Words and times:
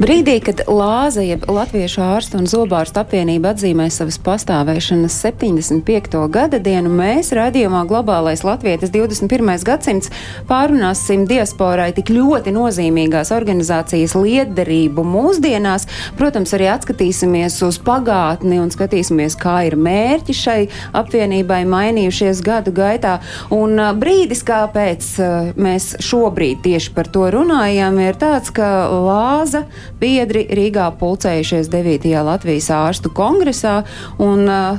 Brīdī, 0.00 0.38
kad 0.40 0.62
Lāza, 0.64 1.20
jeb 1.20 1.42
Latviešu 1.44 2.00
ārstu 2.00 2.38
un 2.40 2.46
zobārstu 2.48 3.02
apvienība 3.02 3.50
atzīmē 3.52 3.90
savas 3.92 4.16
pastāvēšanas 4.24 5.12
75. 5.26 6.22
gada 6.32 6.56
dienu, 6.56 6.88
mēs 6.88 7.34
raidījumā 7.36 7.82
Globālais 7.90 8.40
Latvietis 8.40 8.94
21. 8.94 9.50
gadsimts 9.68 10.08
pārunāsim 10.48 11.26
diasporai 11.28 11.90
tik 11.98 12.08
ļoti 12.16 12.54
nozīmīgās 12.56 13.28
organizācijas 13.36 14.14
lietderību 14.16 15.04
mūsdienās. 15.04 15.84
Protams, 16.16 16.56
arī 16.56 16.70
atskatīsimies 16.72 17.60
uz 17.68 17.76
pagātni 17.84 18.56
un 18.62 18.72
skatīsimies, 18.72 19.36
kā 19.36 19.58
ir 19.68 19.76
mērķi 19.76 20.38
šai 20.40 20.58
apvienībai 20.96 21.60
mainījušies 21.68 22.40
gadu 22.48 22.72
gaitā. 22.72 23.18
Un 23.52 23.76
brīdis, 24.00 24.46
kāpēc 24.48 25.12
mēs 25.60 25.92
šobrīd 26.08 26.64
tieši 26.64 26.96
par 26.96 27.12
to 27.12 27.28
runājam, 27.36 28.00
ir 28.00 28.16
tāds, 28.24 28.48
ka 28.48 28.88
Lāza 28.88 29.66
biedri 30.00 30.46
Rīgā 30.56 30.90
pulcējušies 31.00 31.72
9. 31.72 32.06
Latvijas 32.26 32.70
ārstu 32.74 33.12
kongresā. 33.16 33.80
Un, 34.22 34.46
uh, 34.46 34.78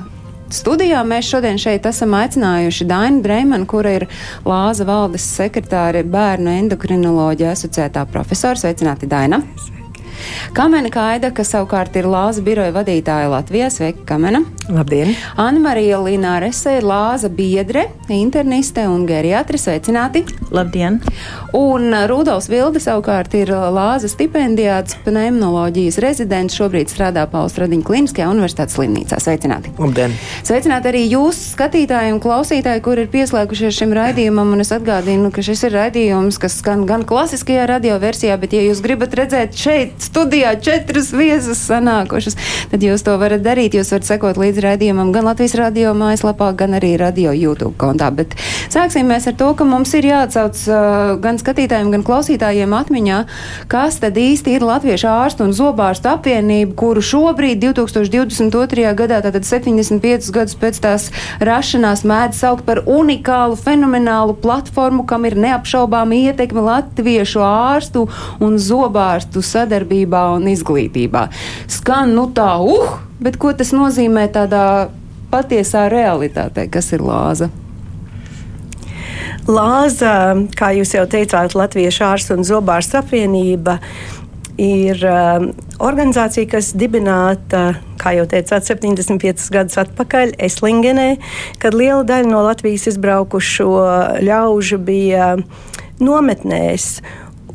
Studijā 0.51 0.99
mēs 1.07 1.29
šodien 1.31 1.55
šeit 1.61 1.85
esam 1.87 2.11
aicinājuši 2.17 2.87
Dainu 2.89 3.21
Dreimanu, 3.23 3.67
kura 3.71 3.93
ir 4.01 4.07
Lāza 4.43 4.83
valdes 4.83 5.23
sekretāre 5.37 6.03
bērnu 6.03 6.51
endokrinoloģija 6.65 7.53
asociētā 7.55 8.03
profesora. 8.11 8.59
Sveicināti, 8.59 9.07
Daina! 9.07 9.39
Kamena 10.53 10.89
Kaida, 10.91 11.31
kas 11.35 11.53
savukārt 11.53 11.95
ir 11.99 12.07
Lāza 12.11 12.43
biroja 12.43 12.73
vadītāja 12.75 13.29
Latvijā. 13.31 13.69
Sveika, 13.71 14.03
Kamena! 14.09 14.43
Labdien! 14.71 15.13
Anna-Marija 15.39 15.99
Linārese 15.99 16.77
ir 16.77 16.85
Lāza 16.87 17.29
biedre, 17.31 17.87
interniste 18.11 18.83
un 18.87 19.05
geriatri. 19.07 19.59
Sveicināti! 19.59 20.23
Labdien! 20.51 20.99
Un 21.57 21.95
Rudolfs 22.07 22.49
Vilde 22.51 22.79
savukārt 22.83 23.33
ir 23.39 23.51
Lāza 23.51 24.09
stipendijāts 24.11 24.97
pneumoloģijas 25.05 25.99
rezidents. 26.03 26.55
Šobrīd 26.59 26.91
strādā 26.91 27.25
Pauls 27.31 27.55
Radiņa 27.59 27.87
Kliniskajā 27.87 28.29
universitātes 28.31 28.75
slimnīcā. 28.77 29.19
Sveicināti! 29.23 29.73
Labdien! 29.79 30.15
Sveicināti 30.47 30.91
arī 30.91 31.05
jūs, 31.11 31.39
skatītāji 31.55 32.15
un 32.15 32.21
klausītāji, 32.23 32.83
kur 32.85 32.99
ir 32.99 33.11
pieslēgušies 33.11 33.81
šim 33.81 33.95
raidījumam. 33.97 34.51
Un 34.55 34.63
es 34.65 34.71
atgādinu, 34.75 35.31
ka 35.33 35.43
šis 35.45 35.65
ir 35.69 35.75
raidījums, 35.79 36.39
kas 36.41 36.59
skan 36.59 36.85
gan 36.89 37.07
klasiskajā 37.07 37.67
radioversijā, 37.75 38.35
bet, 38.41 38.55
ja 38.57 38.63
jūs 38.67 38.83
gribat 38.83 39.15
redzēt 39.17 39.55
šeit, 39.57 40.10
studijā 40.11 40.51
četras 40.59 41.13
viesas 41.15 41.61
sanākušas, 41.69 42.35
tad 42.71 42.83
jūs 42.83 43.03
to 43.07 43.15
varat 43.21 43.43
darīt. 43.45 43.77
Jūs 43.77 43.93
varat 43.93 44.07
sekot 44.09 44.39
līdzi 44.41 44.63
raidījumam 44.65 45.13
gan 45.15 45.27
Latvijas 45.29 45.55
radio 45.59 45.93
mājaslapā, 45.95 46.51
gan 46.59 46.75
arī 46.75 46.97
radio 46.99 47.31
YouTube 47.31 47.77
kontā. 47.79 48.09
Bet 48.11 48.35
sāksim 48.73 49.07
mēs 49.07 49.29
ar 49.31 49.37
to, 49.39 49.51
ka 49.55 49.67
mums 49.67 49.93
ir 49.95 50.09
jāatsauc 50.09 50.59
uh, 50.67 51.13
gan 51.23 51.39
skatītājiem, 51.39 51.93
gan 51.95 52.03
klausītājiem 52.07 52.75
atmiņā, 52.75 53.21
kas 53.71 54.01
tad 54.03 54.19
īsti 54.19 54.57
ir 54.57 54.67
Latviešu 54.67 55.07
ārstu 55.11 55.47
un 55.47 55.55
zobārstu 55.55 56.11
apvienība, 56.11 56.75
kuru 56.79 57.03
šobrīd 57.05 57.63
2022. 57.63 58.91
gadā, 58.99 59.21
tātad 59.23 59.47
75 59.47 60.31
gadus 60.35 60.59
pēc 60.59 60.81
tās 60.83 61.07
rašanās, 61.39 62.03
mēdz 62.07 62.43
saukt 62.43 62.67
par 62.67 62.83
unikālu, 62.83 63.55
fenomenālu 63.55 64.35
platformu, 64.43 65.07
kam 65.07 65.29
ir 65.29 65.39
neapšaubāma 65.39 66.19
ietekme 66.27 66.65
latviešu 66.67 67.43
ārstu 67.45 68.07
un 68.43 68.59
zobārstu 68.59 69.43
sadarbību 69.45 70.00
veselībā 70.01 70.35
un 70.35 70.47
izglītībā. 70.47 71.29
Skan 71.67 72.15
nu 72.15 72.31
tā, 72.33 72.59
uh, 72.61 72.99
bet 73.19 73.37
ko 73.37 73.53
tas 73.53 73.71
nozīmē 73.71 74.31
tādā 74.31 74.89
patiesā 75.31 75.89
realitātē, 75.89 76.69
kas 76.69 76.91
ir 76.93 77.01
lāza? 77.01 77.49
Lāza, 79.47 80.37
kā 80.55 80.71
jūs 80.75 80.93
jau 80.93 81.05
teicāt, 81.07 81.55
Latviešu 81.55 82.03
ārstu 82.05 82.37
un 82.37 82.43
zobārstu 82.43 82.99
apvienība 82.99 83.79
ir 84.57 84.99
uh, 85.01 85.47
organizācija, 85.79 86.45
kas 86.51 86.73
dibināta, 86.75 87.79
kā 87.97 88.13
jau 88.13 88.27
teicāt, 88.29 88.67
75 88.67 89.49
gadus 89.51 89.79
atpakaļ 89.81 90.35
Eslingenē, 90.37 91.17
kad 91.59 91.73
liela 91.73 92.03
daļa 92.03 92.29
no 92.29 92.43
Latvijas 92.45 92.87
izbraukušo 92.91 93.71
ļaužu 94.21 94.77
bija 94.77 95.37
nometnēs. 96.01 97.01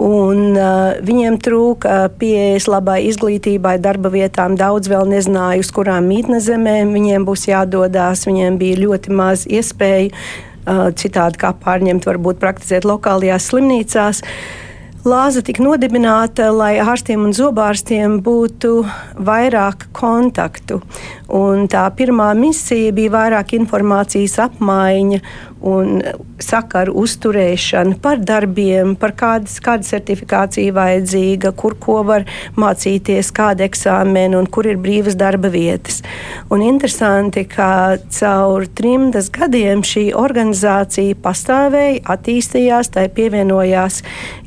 Un, 0.02 0.52
uh, 0.52 0.98
viņiem 1.00 1.38
trūka 1.40 2.10
pieejas 2.20 2.66
labai 2.68 2.98
izglītībai, 3.08 3.78
darba 3.80 4.10
vietām. 4.12 4.56
Daudz 4.58 4.90
vēl 4.92 5.08
nezināja, 5.08 5.62
uz 5.64 5.72
kurām 5.72 6.10
mītnes 6.10 6.50
zemēm 6.50 6.92
viņiem 6.92 7.24
būs 7.24 7.46
jādodas. 7.48 8.26
Viņiem 8.28 8.58
bija 8.60 8.82
ļoti 8.82 9.16
maz 9.16 9.46
iespēju 9.48 10.12
uh, 10.12 10.86
citādi 10.92 11.40
kā 11.40 11.54
pārņemt, 11.64 12.08
varbūt 12.08 12.42
praktizēt 12.42 12.84
lokālajās 12.88 13.48
slimnīcās. 13.52 14.22
Lāza 15.06 15.38
tika 15.46 15.62
nodibināta, 15.62 16.48
lai 16.50 16.80
ārstiem 16.82 17.28
un 17.28 17.34
zobārstiem 17.36 18.16
būtu 18.26 18.80
vairāk 19.22 19.86
kontaktu. 19.94 20.80
Un 21.30 21.68
tā 21.70 21.84
pirmā 21.94 22.32
misija 22.34 22.90
bija 22.96 23.12
vairāk 23.14 23.54
informācijas 23.54 24.34
apmaiņa 24.48 25.20
un 25.65 26.03
sakaru 26.43 26.94
uzturēšana 27.00 27.97
par 28.03 28.21
darbiem, 28.21 28.94
par 29.00 29.15
kādas, 29.17 29.56
kāda 29.65 29.87
certifikācija 29.89 30.75
vajadzīga, 30.77 31.53
kur 31.56 31.77
ko 31.81 32.03
var 32.06 32.27
mācīties, 32.61 33.33
kāda 33.37 33.67
eksāmena 33.67 34.39
un 34.41 34.50
kur 34.53 34.69
ir 34.69 34.81
brīvas 34.83 35.17
darba 35.19 35.50
vietas. 35.53 36.03
Un 36.53 36.65
interesanti, 36.67 37.47
ka 37.49 37.97
caur 38.19 38.69
trimdas 38.77 39.31
gadiem 39.33 39.84
šī 39.87 40.11
organizācija 40.17 41.17
pastāvēja, 41.25 42.05
attīstījās, 42.17 42.93
tai 42.94 43.09
pievienojās 43.17 44.03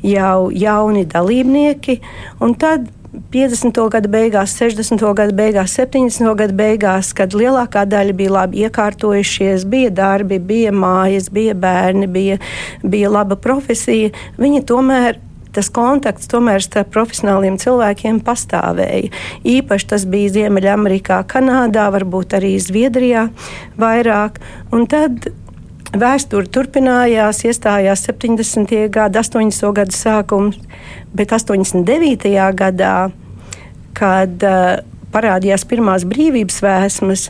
jau 0.06 0.48
jauni 0.54 1.04
dalībnieki, 1.10 2.00
un 2.40 2.56
tad 2.60 2.88
50. 3.10 3.78
gada 3.90 4.08
beigās, 4.10 4.52
60. 4.58 5.02
gada 5.18 5.34
beigās, 5.34 5.74
70. 5.78 6.28
gada 6.38 6.54
beigās, 6.54 7.10
kad 7.16 7.34
lielākā 7.34 7.82
daļa 7.90 8.14
bija 8.14 8.34
labi 8.36 8.62
iekārtojušies, 8.66 9.66
bija 9.70 9.90
darbi, 9.90 10.38
bija 10.38 10.70
mājas, 10.70 11.26
bija 11.34 11.56
bērni, 11.58 12.06
bija, 12.06 12.38
bija 12.82 13.10
laba 13.10 13.38
profesija, 13.40 14.12
viņi 14.38 14.62
tomēr 14.68 15.18
tas 15.50 15.66
kontakts 15.74 16.30
tomēr 16.30 16.62
starp 16.62 16.92
profesionāliem 16.94 17.56
cilvēkiem 17.58 18.20
pastāvēja. 18.22 19.10
Īpaši 19.42 19.88
tas 19.90 20.06
bija 20.06 20.30
Ziemeļamerikā, 20.36 21.24
Kanādā, 21.26 21.88
varbūt 21.90 22.36
arī 22.38 22.52
Zviedrijā 22.62 23.26
vairāk. 23.80 24.38
Un 24.70 24.86
tad 24.86 25.32
Vēsture 25.90 26.46
turpinājās, 26.46 27.40
iestājās 27.48 28.04
70. 28.06 28.76
gada, 28.94 29.24
80. 29.24 29.72
gada 29.74 29.94
sākums, 29.94 30.60
bet 31.10 31.32
89. 31.34 32.30
gadā, 32.54 33.10
kad 33.98 34.46
uh, 34.46 34.76
parādījās 35.10 35.66
pirmās 35.66 36.06
brīvības 36.06 36.60
vēsmas, 36.62 37.24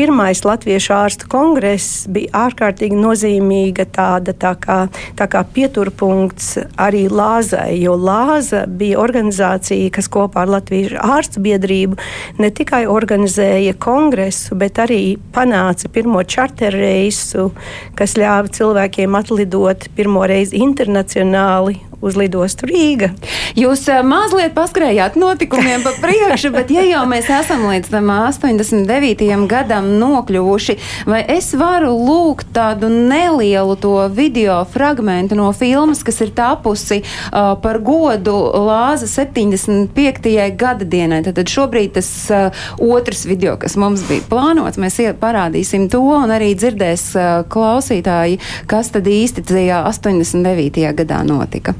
pirmais 0.00 0.40
Latviešu 0.46 0.94
ārstu 0.96 1.26
kongress 1.28 2.06
bija 2.08 2.46
ārkārtīgi 2.46 2.96
nozīmīga 2.96 3.84
tāda 3.92 4.32
tā 4.32 4.54
kā, 4.56 4.78
tā 5.18 5.26
kā 5.28 5.42
pieturpunkts 5.44 6.54
arī 6.80 7.02
Lāzai, 7.12 7.74
jo 7.82 7.98
Lāza 8.00 8.62
bija 8.64 8.96
organizācija, 9.02 9.90
kas 9.92 10.08
kopā 10.08 10.46
ar 10.46 10.54
Latviešu 10.54 10.96
ārstu 11.04 11.44
biedrību 11.44 12.00
ne 12.40 12.48
tikai 12.48 12.86
organizēja 12.88 13.76
kongresu, 13.76 14.56
bet 14.56 14.80
arī 14.80 15.18
panāca 15.36 15.92
pirmo 15.92 16.24
čarteru 16.24 16.80
reisu, 16.80 17.50
kas 17.98 18.16
ļāva 18.16 18.48
cilvēkiem 18.56 19.20
atlidot 19.20 19.90
pirmo 19.98 20.24
reizi 20.32 20.64
internacionāli 20.64 21.76
uz 22.00 22.16
lidostu 22.16 22.68
Rīga. 22.70 23.10
Jūs 23.58 23.84
uh, 23.90 24.00
mazliet 24.06 24.54
paskrējāt 24.56 25.16
notikumiem 25.20 25.84
pa 25.84 25.92
priekšu, 26.00 26.52
bet 26.54 26.72
ja 26.72 26.84
jau 26.86 27.02
mēs 27.10 27.28
esam 27.32 27.66
līdz 27.68 27.92
tam 27.92 28.10
89. 28.12 29.26
gadam 29.50 29.90
nokļuvuši, 30.00 30.76
vai 31.10 31.22
es 31.36 31.52
varu 31.58 31.92
lūgt 31.96 32.52
tādu 32.56 32.90
nelielu 32.92 33.76
to 33.80 33.94
video 34.14 34.60
fragmentu 34.70 35.38
no 35.38 35.50
filmas, 35.56 36.02
kas 36.06 36.22
ir 36.24 36.32
tapusi 36.36 37.02
uh, 37.02 37.54
par 37.60 37.80
godu 37.84 38.36
Lāza 38.70 39.08
75. 39.10 40.30
gada 40.56 40.88
dienai. 40.88 41.20
Tad 41.26 41.44
šobrīd 41.50 41.94
tas 41.98 42.08
uh, 42.32 42.64
otrs 42.80 43.26
video, 43.28 43.56
kas 43.60 43.76
mums 43.80 44.06
bija 44.08 44.24
plānots, 44.30 44.80
mēs 44.80 45.00
parādīsim 45.20 45.88
to 45.92 46.00
un 46.00 46.32
arī 46.32 46.54
dzirdēs 46.58 47.06
uh, 47.18 47.28
klausītāji, 47.50 48.40
kas 48.70 48.92
tad 48.94 49.10
īsti 49.10 49.46
tajā 49.50 49.84
89. 49.90 50.90
gadā 51.02 51.22
notika 51.26 51.76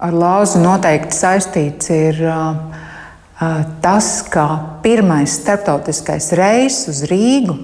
ar 0.00 0.16
lāzu 0.16 0.60
noteikti 0.62 1.16
saistīts 1.16 1.90
ir 1.92 2.22
uh, 2.24 2.56
tas, 3.84 4.08
ka 4.32 4.46
pirmais 4.84 5.36
starptautiskais 5.40 6.32
reiss 6.38 6.88
uz 6.90 7.04
Rīgu 7.10 7.56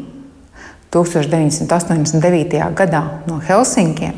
1989. 0.92 2.60
gadā 2.76 3.02
no 3.28 3.40
Helsinkiem 3.44 4.14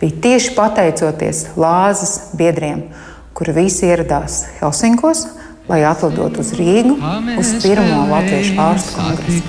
bija 0.00 0.20
tieši 0.26 0.54
pateicoties 0.56 1.46
lāzes 1.56 2.20
biedriem. 2.36 2.88
kuri 3.34 3.52
visi 3.52 3.88
ieradās 3.90 4.44
Helsinkos, 4.60 5.24
lai 5.66 5.80
atlidotu 5.88 6.38
uz 6.44 6.52
Rīgu 6.54 6.94
uz 7.40 7.48
pirmo 7.64 8.04
latviešu 8.12 8.54
ārstu 8.62 8.94
kongresu. 8.94 9.42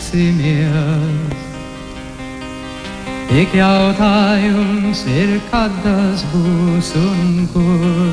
Tik 3.26 3.56
jautājums 3.58 5.00
ir, 5.10 5.38
kad 5.52 5.74
tas 5.84 6.26
būs 6.34 6.92
un 7.00 7.48
kur. 7.54 8.05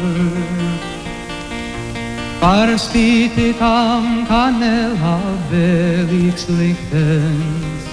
Par 2.43 2.67
spīti 2.75 3.53
tam, 3.55 4.27
ka 4.27 4.51
nelabvēlīgs 4.57 6.49
liktenis 6.51 7.85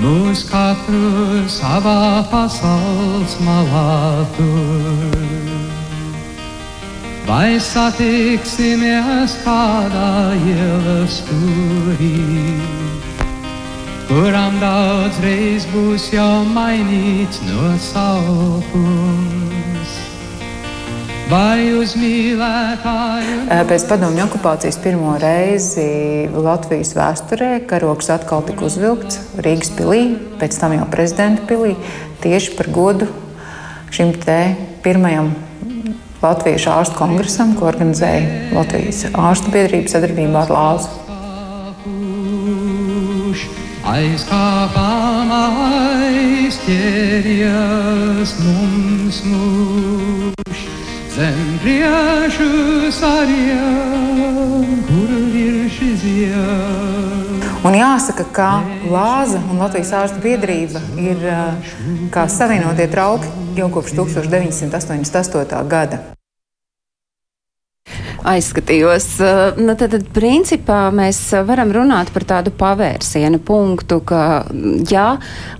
mūs 0.00 0.46
katru 0.48 1.44
savā 1.52 2.24
pasaules 2.30 3.34
malā 3.44 4.24
tur. 4.38 5.12
Vai 7.28 7.60
satiksimies 7.60 9.36
kādā 9.44 10.32
ielas 10.40 11.20
stūrī, 11.20 12.16
kuram 14.08 14.56
daudz 14.64 15.20
reiz 15.26 15.68
būs 15.74 16.08
jau 16.16 16.48
mainīts 16.56 17.44
nosaukums? 17.50 19.39
Vai 21.30 21.62
uz 21.78 21.92
mīlētāju? 21.94 23.34
Pēc 23.70 23.84
padomju 23.86 24.24
okupācijas 24.24 24.74
pirmo 24.82 25.12
reizi 25.22 26.26
Latvijas 26.34 26.90
vēsturē 26.98 27.50
karoks 27.70 28.10
atkal 28.10 28.42
tika 28.48 28.66
uzvilkts 28.66 29.38
Rīgas 29.38 29.70
pilī, 29.76 30.18
pēc 30.40 30.58
tam 30.58 30.74
jau 30.74 30.88
prezidenta 30.90 31.46
pilī, 31.46 31.76
tieši 32.24 32.56
par 32.58 32.66
godu 32.74 33.06
šim 33.94 34.10
te 34.24 34.58
pirmajam 34.82 35.30
Latviešu 36.18 36.68
ārstu 36.74 36.98
kongresam, 36.98 37.54
ko 37.54 37.70
organizēja 37.70 38.50
Latvijas 38.56 39.06
ārstu 39.14 39.54
biedrība 39.54 39.86
sadarbībā 39.94 40.42
ar 40.42 40.50
Lāzu. 40.56 40.90
Aizkāpām 43.90 45.30
aizķēries 46.10 46.70
mums 48.42 49.22
mūž 49.30 50.29
Un 57.60 57.74
jāsaka, 57.76 58.24
ka 58.32 58.48
Lāza 58.88 59.40
un 59.52 59.60
Latvijas 59.60 59.92
ārstu 59.98 60.22
biedrība 60.24 60.80
ir 60.96 61.20
kā 62.14 62.24
savienotie 62.24 62.88
trauki 62.88 63.28
jau 63.58 63.68
kopš 63.74 63.92
1988. 63.98 65.60
gada 65.68 66.00
aizskatījos. 68.28 69.06
Nu, 69.60 69.74
tad, 69.78 69.94
tad, 69.94 70.06
principā, 70.14 70.82
mēs 70.94 71.18
varam 71.48 71.72
runāt 71.74 72.12
par 72.14 72.26
tādu 72.28 72.52
pavērsienu 72.54 73.40
punktu, 73.46 74.00
ka, 74.06 74.22
ja 74.90 75.06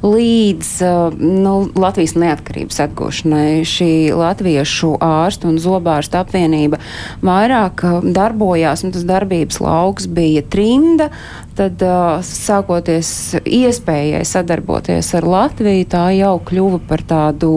līdz 0.05 0.73
nu, 1.21 1.55
Latvijas 1.81 2.17
neatkarības 2.21 2.81
atgūšanai 2.87 3.63
šī 3.69 3.93
latviešu 4.17 4.95
ārstu 5.05 5.51
un 5.51 5.61
zobārstu 5.63 6.21
apvienība 6.21 6.81
vairāk 7.25 7.85
darbojās, 8.17 8.85
un 8.87 8.95
tas 8.97 9.07
darbības 9.09 9.61
lauks 9.65 10.09
bija 10.11 10.45
trimda, 10.51 11.11
tad 11.59 11.83
sākoties 12.27 13.11
iespējai 13.45 14.23
sadarboties 14.27 15.11
ar 15.19 15.27
Latviju, 15.29 15.89
tā 15.91 16.05
jau 16.17 16.37
kļuva 16.47 16.81
par 16.89 17.05
tādu 17.09 17.51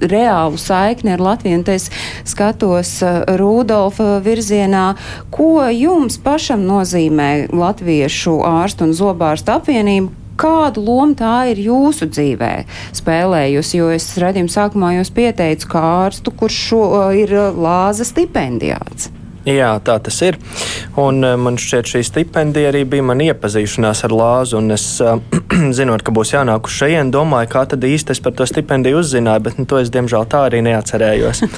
reālu 0.00 0.60
saikni 0.60 1.14
ar 1.14 1.22
Latviju. 1.22 1.60
Un 1.60 1.66
es 1.74 1.88
skatos 2.28 2.94
Rudolfa 3.38 4.18
virzienā, 4.24 4.86
ko 5.34 5.60
jums 5.70 6.18
pašam 6.22 6.64
nozīmē 6.68 7.30
latviešu 7.52 8.40
ārstu 8.48 8.88
un 8.88 8.96
zobārstu 8.96 9.54
apvienību, 9.54 10.12
kādu 10.40 10.82
lomu 10.82 11.16
tā 11.18 11.34
ir 11.52 11.60
jūsu 11.62 12.08
dzīvē 12.10 12.52
spēlējusi? 12.98 13.78
Jo 13.78 13.90
es 13.94 14.08
redzējumu 14.20 14.52
sākumā 14.52 14.94
jūs 14.98 15.12
pieteicu 15.14 15.72
kā 15.74 15.82
ārstu, 16.04 16.34
kurš 16.34 16.62
šo, 16.68 16.84
ir 17.16 17.34
lāza 17.56 18.08
stipendijāts. 18.08 19.12
Jā, 19.48 19.72
tā 19.82 19.96
tas 19.98 20.20
ir. 20.22 20.38
Un 21.00 21.18
man 21.42 21.58
šķiet, 21.58 21.88
šī 21.94 22.02
stipendija 22.06 22.70
arī 22.70 22.84
bija 22.86 23.06
mana 23.06 23.26
iepazīšanās 23.32 24.04
ar 24.06 24.14
Lāzu. 24.14 24.60
Es, 24.74 24.86
zinot, 25.78 26.04
ka 26.06 26.14
būs 26.14 26.34
jānāk 26.36 26.70
uz 26.70 26.78
šejienes, 26.78 27.10
domāju, 27.14 27.50
kā 27.56 27.66
tad 27.74 27.82
īsti 27.86 28.14
es 28.14 28.22
par 28.22 28.36
to 28.38 28.46
stipendiju 28.46 29.02
uzzināju, 29.02 29.46
bet 29.48 29.58
nu, 29.58 29.66
to 29.66 29.82
es 29.82 29.90
diemžēl 29.94 30.28
tā 30.30 30.46
arī 30.50 30.62
neatcerējos. 30.68 31.46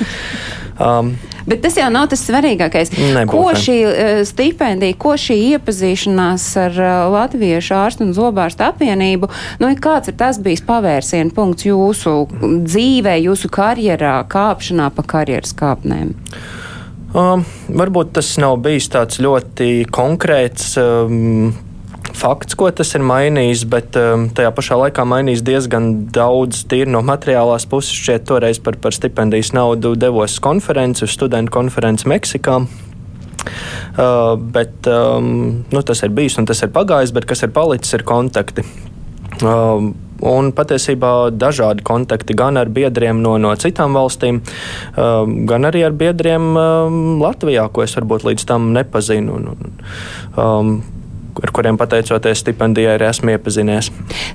Um, 0.74 1.12
Bet 1.46 1.60
tas 1.62 1.76
jau 1.78 1.86
nav 1.92 2.08
tas 2.10 2.22
svarīgākais. 2.26 2.88
Nebūt, 3.14 3.30
ko 3.30 3.52
šī 3.54 3.74
uh, 3.86 4.16
stipendija, 4.26 4.96
ko 4.98 5.12
šī 5.20 5.36
iepazīšanās 5.52 6.46
ar 6.64 6.80
Latviešu 7.14 7.76
ārstu 7.78 8.02
un 8.08 8.10
zobārstu 8.16 8.64
apvienību, 8.66 9.28
nu, 9.62 9.70
kāds 9.78 10.10
ir 10.10 10.16
tas 10.18 10.40
bijis 10.42 10.64
pavērsienu 10.66 11.30
punkts 11.36 11.68
jūsu 11.68 12.16
dzīvē, 12.64 13.14
jūsu 13.28 13.52
karjerā, 13.54 14.16
kāpšanā 14.34 14.90
pa 14.96 15.06
karjeras 15.14 15.54
kāpnēm? 15.54 16.16
Um, 17.14 17.44
varbūt 17.70 18.16
tas 18.16 18.32
nav 18.42 18.56
bijis 18.64 18.88
tāds 18.90 19.20
ļoti 19.22 19.84
konkrēts. 19.94 20.72
Um, 20.82 21.52
fakts, 22.14 22.56
ko 22.58 22.66
tas 22.74 22.90
ir 22.98 23.04
mainījis, 23.06 23.62
bet 23.70 23.94
um, 24.00 24.26
tajā 24.34 24.50
pašā 24.54 24.78
laikā 24.80 25.04
mainījis 25.06 25.44
diezgan 25.46 25.92
daudz 26.14 26.64
tīri 26.70 26.90
no 26.90 27.04
materiālās 27.06 27.68
puses. 27.70 27.94
Šķiet, 27.94 28.26
toreiz 28.30 28.58
par, 28.62 28.80
par 28.82 28.96
stipendijas 28.96 29.52
naudu 29.54 29.94
devos 29.94 30.40
konferenci, 30.42 31.06
uz 31.06 31.14
studentu 31.14 31.54
konferenci 31.54 32.10
Meksikā. 32.10 32.58
Uh, 33.94 34.34
bet 34.34 34.88
um, 34.90 35.62
nu, 35.70 35.84
tas 35.86 36.02
ir 36.02 36.10
bijis 36.16 36.40
un 36.40 36.50
tas 36.50 36.64
ir 36.66 36.74
pagājis, 36.74 37.14
bet 37.14 37.28
kas 37.30 37.46
ir 37.46 37.54
palicis, 37.54 37.94
ir 37.94 38.02
kontakti. 38.08 38.66
Uh, 39.38 39.92
un 40.24 40.50
patiesībā 40.56 41.12
dažādi 41.36 41.84
kontakti 41.86 42.36
gan 42.36 42.58
ar 42.60 42.72
biedriem 42.72 43.22
no, 43.22 43.36
no 43.40 43.52
citām 43.60 43.96
valstīm, 43.98 44.40
um, 44.96 45.36
gan 45.48 45.68
arī 45.68 45.84
ar 45.86 45.96
biedriem 45.96 46.50
um, 46.54 46.98
Latvijā, 47.22 47.68
ko 47.72 47.84
es 47.84 47.96
varbūt 47.98 48.26
līdz 48.30 48.48
tam 48.48 48.72
nepazinu. 48.76 49.38
Un, 49.38 49.48
un, 49.54 49.80
um, 50.40 50.76
ar 51.42 51.50
kuriem 51.54 51.78
pateicoties 51.78 52.42
stipendijai 52.44 52.94
arī 52.94 53.08
esmu 53.08 53.32
iepazinies. 53.34 53.90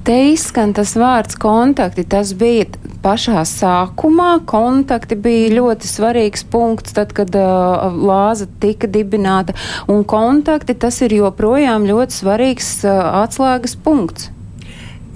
Te 0.07 0.15
izskan 0.33 0.73
tas 0.75 0.95
vārds 0.99 1.37
kontakti. 1.39 2.03
Tas 2.09 2.33
bija 2.37 2.67
pašā 3.03 3.43
sākumā. 3.47 4.31
Kontakti 4.49 5.15
bija 5.19 5.53
ļoti 5.55 5.89
svarīgs 5.89 6.43
punkts, 6.51 6.95
tad, 6.97 7.13
kad 7.17 7.35
uh, 7.39 7.87
lāza 7.95 8.49
tika 8.61 8.89
dibināta. 8.91 9.55
Un 9.91 10.03
kontakti 10.03 10.75
tas 10.75 10.99
ir 11.05 11.15
joprojām 11.21 11.87
ļoti 11.89 12.19
svarīgs 12.19 12.73
uh, 12.87 12.99
atslēgas 13.23 13.77
punkts. 13.85 14.33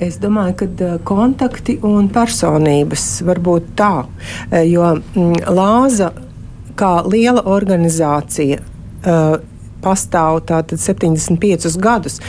Es 0.01 0.17
domāju, 0.21 0.55
ka 0.63 0.67
uh, 0.67 1.00
kontakti 1.05 1.77
un 1.85 2.09
personības 2.13 3.07
var 3.27 3.41
būt 3.43 3.73
tā, 3.77 3.93
uh, 4.03 4.59
jo 4.65 4.89
mm, 4.97 5.43
Lāza 5.53 6.12
kā 6.79 6.93
liela 7.05 7.43
organizācija. 7.53 8.62
Uh, 9.03 9.35
pastāv 9.83 10.39
tātad 10.47 10.79
75 10.79 11.75
gadus. 11.83 12.21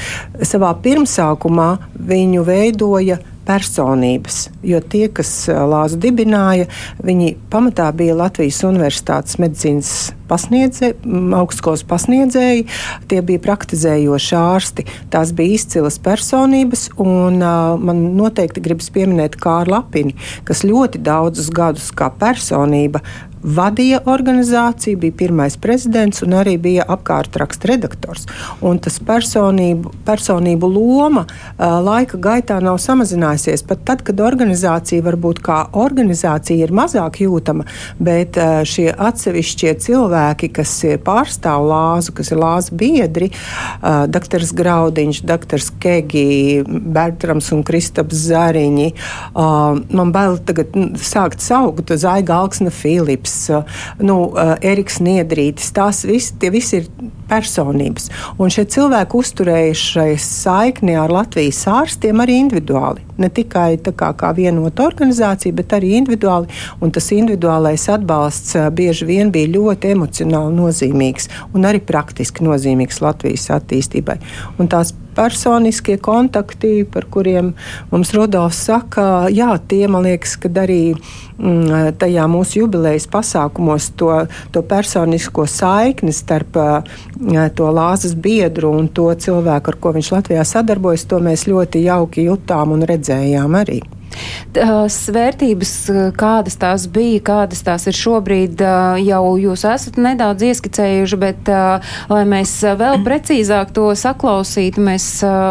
Savā 0.42 0.73
pirmsākumā 0.83 1.68
viņu 1.94 2.42
veidoja 2.49 3.21
personības. 3.47 4.49
Jo 4.65 4.81
tie, 4.81 5.07
kas 5.13 5.31
Lāzu 5.49 5.99
dibināja, 6.01 6.69
viņi 7.05 7.35
pamatā 7.53 7.91
bija 7.97 8.17
Latvijas 8.19 8.63
Universitātes 8.67 9.39
medicīnas 9.43 9.95
pasniedzēji, 10.29 10.97
augstskolas 11.37 11.85
pasniedzēji, 11.89 12.65
tie 13.11 13.21
bija 13.27 13.43
praktizējoši 13.45 14.37
ārsti. 14.41 14.87
Tās 15.13 15.35
bija 15.37 15.59
izcilas 15.59 16.01
personības, 16.03 16.89
un 17.01 17.43
uh, 17.45 17.75
man 17.81 18.07
noteikti 18.19 18.65
gribas 18.65 18.91
pieminēt 18.95 19.39
Kārlu 19.41 19.75
Lapini, 19.75 20.17
kas 20.49 20.65
ļoti 20.67 21.03
daudzus 21.05 21.53
gadus 21.55 21.91
kā 21.97 22.11
personība 22.21 23.03
vadīja 23.45 24.01
organizāciju, 24.09 24.99
bija 25.05 25.17
pirmais 25.25 25.57
prezidents 25.61 26.25
un 26.25 26.35
arī 26.39 26.57
bija 26.61 26.87
apkārtraksta 26.89 27.69
redaktors. 27.75 28.25
Un 28.65 28.81
tas 28.83 28.97
personību, 29.05 29.93
personību 30.07 30.71
loma 30.73 31.27
uh, 31.27 31.79
laika 31.85 32.19
gaitā 32.19 32.59
nav 32.65 32.81
samazinājusies. 32.83 33.65
Pat 33.69 33.85
tad, 33.89 34.05
kad 34.07 34.23
organizācija 34.25 35.05
varbūt 35.05 35.43
kā 35.45 35.61
organizācija 35.85 36.65
ir 36.65 36.75
mazāk 36.75 37.21
jūtama, 37.25 37.67
bet 38.01 38.39
uh, 38.41 38.63
šie 38.69 38.89
atsevišķie 38.93 39.75
cilvēki, 39.85 40.51
kas 40.61 40.75
pārstāv 41.05 41.69
lāzu, 41.69 42.15
kas 42.17 42.33
ir 42.33 42.41
lāzu 42.41 42.79
biedri, 42.81 43.31
uh, 43.31 44.05
dr. 44.09 44.45
Graudiņš, 44.57 45.23
dr. 45.29 45.61
Kegi, 45.81 46.65
Bertrams 46.65 47.51
un 47.55 47.63
Kristaps 47.67 48.25
Zariņi, 48.29 48.87
man 49.35 50.13
bail 50.15 50.37
tagad 50.47 50.75
sākt 51.01 51.43
saukt 51.45 51.93
Zaiga 52.01 52.39
Alksna 52.43 52.73
Filips. 52.75 53.34
Eriks, 53.35 53.62
nu, 54.05 54.19
Eriks 54.64 55.00
Niedrītis. 55.05 55.73
Tās 55.76 56.05
visi, 56.09 56.35
tie 56.41 56.53
visi 56.55 56.83
ir 56.83 56.91
personības. 57.28 58.11
Un 58.38 58.52
šie 58.52 58.66
cilvēki 58.75 59.19
uzturējušai 59.21 60.11
saikni 60.21 60.97
ar 61.00 61.12
Latvijas 61.12 61.62
ārstiem 61.71 62.23
arī 62.25 62.38
individuāli. 62.43 63.04
Ne 63.21 63.31
tikai 63.31 63.76
kā, 63.85 64.11
kā 64.19 64.33
vienota 64.37 64.87
organizācija, 64.88 65.54
bet 65.54 65.76
arī 65.76 65.95
individuāli. 66.00 66.50
Un 66.83 66.93
tas 66.95 67.11
individuālais 67.14 67.87
atbalsts 67.93 68.57
bieži 68.75 69.09
vien 69.09 69.31
bija 69.35 69.52
ļoti 69.54 69.95
emocionāli 69.95 70.59
nozīmīgs 70.59 71.31
un 71.54 71.69
arī 71.69 71.83
praktiski 71.85 72.47
nozīmīgs 72.47 73.00
Latvijas 73.04 73.50
attīstībai. 73.54 74.19
Un 74.59 74.71
tās 74.73 74.95
personiskie 75.14 75.97
kontakti, 76.02 76.85
par 76.90 77.07
kuriem 77.11 77.52
mums 77.93 78.12
Rudolfs 78.14 78.64
saka, 78.69 79.28
jā, 79.33 79.52
tie 79.69 79.87
man 79.90 80.04
liekas, 80.07 80.37
ka 80.40 80.50
arī 80.64 80.81
mm, 80.95 81.95
tajā 82.00 82.26
mūsu 82.31 82.64
jubilejas 82.64 83.07
pasākumos 83.11 83.93
to, 83.99 84.11
to 84.54 84.64
personisko 84.66 85.47
saikni 85.50 86.14
starp 86.14 86.59
to 87.54 87.71
lāzes 87.71 88.14
biedru 88.14 88.73
un 88.75 88.88
to 88.88 89.09
cilvēku, 89.14 89.71
ar 89.71 89.80
ko 89.80 89.92
viņš 89.94 90.12
Latvijā 90.16 90.44
sadarbojas, 90.44 91.06
to 91.06 91.21
mēs 91.23 91.47
ļoti 91.50 91.85
jauki 91.87 92.26
jutām 92.28 92.75
un 92.75 92.83
redzējām 92.88 93.61
arī. 93.61 93.80
Tās 94.54 94.97
vērtības, 95.11 95.73
kādas 96.18 96.56
tās 96.61 96.87
bija, 96.90 97.21
kādas 97.26 97.64
tās 97.66 97.88
ir 97.90 97.97
šobrīd, 97.99 98.62
jau 99.02 99.23
jūs 99.40 99.64
esat 99.66 99.99
nedaudz 99.99 100.44
ieskicējuši, 100.47 101.18
bet, 101.21 101.50
lai 102.12 102.23
mēs 102.28 102.52
vēl 102.78 103.00
precīzāk 103.06 103.73
to 103.75 103.90
saklausītu, 103.99 104.85
mēs 104.85 105.09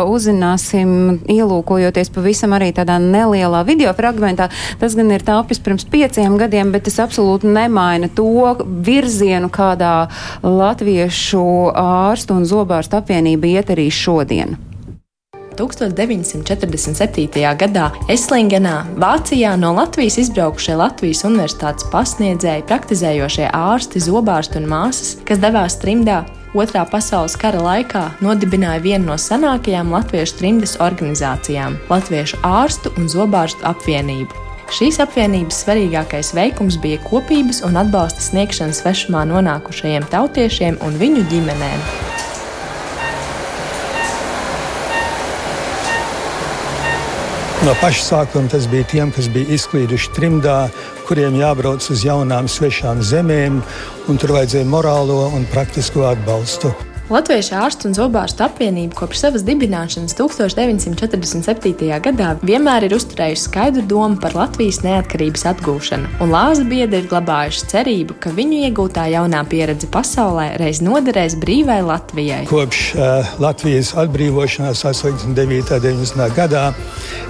uzzināsim, 0.07 1.19
ielūkojoties 1.31 2.13
pavisam 2.15 2.55
arī 2.55 2.71
tādā 2.75 2.99
nelielā 3.03 3.63
video 3.67 3.93
fragmentā. 3.97 4.49
Tas 4.79 4.95
gan 4.97 5.11
ir 5.11 5.25
tāpis 5.27 5.61
pirms 5.63 5.87
pieciem 5.89 6.37
gadiem, 6.39 6.71
bet 6.73 6.87
tas 6.87 7.01
absolūti 7.03 7.51
nemaina 7.51 8.09
to 8.15 8.55
virzienu, 8.63 9.51
kādā 9.53 10.07
latviešu 10.43 11.45
ārstu 11.75 12.39
un 12.39 12.47
zobārstu 12.47 13.01
apvienība 13.01 13.57
iet 13.57 13.73
arī 13.75 13.89
šodien. 13.93 14.55
1947. 15.57 17.55
gadā 17.63 17.89
Eslingenā, 18.09 18.77
Vācijā 18.99 19.55
no 19.59 19.73
Latvijas 19.77 20.19
izbraukušie 20.25 20.77
Latvijas 20.79 21.23
universitātes 21.29 21.89
pasniedzēji, 21.93 22.67
praktizējošie 22.69 23.49
ārsti, 23.53 24.03
zobārsti 24.03 24.61
un 24.61 24.71
māsas, 24.75 25.17
kas 25.27 25.41
devās 25.43 25.79
trimdā, 25.81 26.23
Otrā 26.53 26.83
pasaules 26.85 27.33
kara 27.41 27.57
laikā 27.65 28.01
nodibināja 28.21 28.81
vienu 28.83 29.07
no 29.07 29.15
senākajām 29.17 29.89
latviešu 29.89 30.35
trimdas 30.37 30.75
organizācijām- 30.85 31.79
Latviešu 31.93 32.37
ārstu 32.45 32.91
un 32.93 33.09
zobārstu 33.09 33.65
apvienību. 33.65 34.37
Šīs 34.69 34.99
apvienības 35.01 35.63
svarīgākais 35.63 36.29
veikums 36.37 36.77
bija 36.81 37.01
kopības 37.09 37.63
un 37.65 37.73
atbalsta 37.81 38.21
sniegšana 38.21 38.73
svešumā 38.73 39.25
nonākušajiem 39.33 40.05
tautiešiem 40.13 40.77
un 40.85 40.93
viņu 41.01 41.25
ģimenēm. 41.33 41.81
No 47.63 47.71
paša 47.79 48.01
sākuma 48.03 48.51
tas 48.51 48.65
bija 48.67 48.83
tiem, 48.91 49.11
kas 49.15 49.29
bija 49.31 49.55
izklīduši 49.55 50.09
trimdā, 50.17 50.57
kuriem 51.07 51.37
jābrauc 51.39 51.85
uz 51.93 52.03
jaunām, 52.03 52.49
svešām 52.51 52.99
zemēm, 52.99 53.61
un 54.11 54.19
tur 54.19 54.35
vajadzēja 54.35 54.67
morālo 54.67 55.29
un 55.31 55.47
praktisko 55.53 56.03
atbalstu. 56.09 56.73
Latviešu 57.13 57.53
ārstu 57.53 57.85
un 57.85 57.93
zobārstu 57.93 58.41
apvienība 58.41 58.95
kopš 58.97 59.19
savas 59.21 59.43
dibināšanas 59.45 60.15
1947. 60.17 61.91
gadā 62.01 62.31
vienmēr 62.41 62.87
ir 62.87 62.95
uzturējusi 62.97 63.43
skaidru 63.51 63.83
domu 63.91 64.17
par 64.23 64.33
Latvijas 64.33 64.79
neatkarības 64.81 65.45
atgūšanu, 65.51 66.09
un 66.25 66.33
Lāza 66.33 66.65
biedri 66.65 67.03
ir 67.03 67.11
glabājuši 67.11 67.69
cerību, 67.69 68.17
ka 68.23 68.33
viņu 68.33 68.63
iegūtā 68.65 69.05
jaunā 69.13 69.43
pieredze 69.51 69.91
pasaulē 69.93 70.55
reiz 70.57 70.81
noderēs 70.81 71.37
brīvai 71.43 71.83
Latvijai. 71.85 72.47
Kopš 72.49 72.81
uh, 72.97 73.33
Latvijas 73.43 73.93
atbrīvošanās 74.07 74.81
89. 74.81 75.27
un 75.29 75.37
90. 75.37 76.29
gadā 76.33 76.71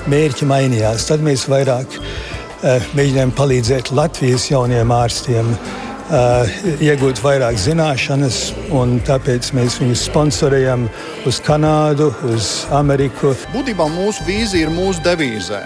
mērķi 0.07 0.47
mainījās. 0.47 1.09
Tad 1.11 1.27
mēs 1.27 1.49
vairāk 1.51 1.99
uh, 1.99 2.91
mēģinājām 2.95 3.35
palīdzēt 3.35 3.91
Latvijas 3.91 4.47
jauniem 4.53 4.95
ārstiem 4.95 5.57
iegūt 6.83 7.21
vairāk 7.23 7.57
zināšanas, 7.57 8.39
un 8.75 8.97
tāpēc 9.05 9.49
mēs 9.57 9.79
viņus 9.81 10.03
sponsorējam 10.09 10.85
uz 11.29 11.39
Kanādu, 11.43 12.09
uz 12.29 12.49
Ameriku. 12.75 13.33
Būtībā 13.53 13.87
mūsu 13.91 14.25
vīzija 14.27 14.67
ir 14.67 14.73
mūsu 14.73 15.01
devīzē. 15.05 15.61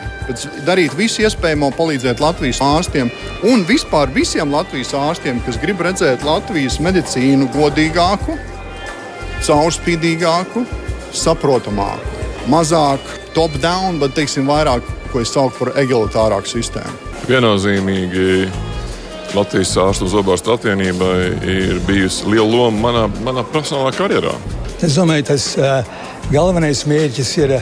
Darīt 0.68 0.96
visu 0.98 1.26
iespējamo, 1.28 1.72
palīdzēt 1.78 2.24
Latvijas 2.24 2.62
ārstiem 2.64 3.12
un 3.50 3.66
vispār 3.68 4.12
visiem 4.16 4.54
Latvijas 4.54 4.94
ārstiem, 4.98 5.42
kas 5.46 5.60
grib 5.62 5.84
redzēt 5.84 6.24
Latvijas 6.28 6.80
medicīnu 6.84 7.50
godīgāku, 7.56 8.38
caurspīdīgāku, 9.48 10.64
saprotamāku, 11.16 12.16
mazāk 12.52 13.04
top-down, 13.36 14.00
bet 14.02 14.16
teiksim, 14.18 14.48
vairāk, 14.50 14.86
ko 15.12 15.22
es 15.24 15.34
saucu 15.34 15.66
par 15.66 15.76
egalitārāku 15.84 16.56
sistēmu. 16.56 16.96
Viennozīmīgi 17.28 18.48
Latvijas 19.36 19.74
ārstu 19.82 20.08
un 20.08 20.12
zobārstu 20.14 20.54
apvienībai 20.54 21.18
ir 21.52 21.82
bijusi 21.88 22.30
liela 22.32 22.48
loma 22.48 22.80
manā, 22.88 23.04
manā 23.26 23.44
profesionālā 23.52 23.92
karjerā. 23.98 24.34
Es 24.86 24.96
domāju, 24.96 25.26
tas 25.34 25.50
uh, 25.60 25.82
galvenais 26.32 26.86
mērķis 26.88 27.38
ir. 27.44 27.56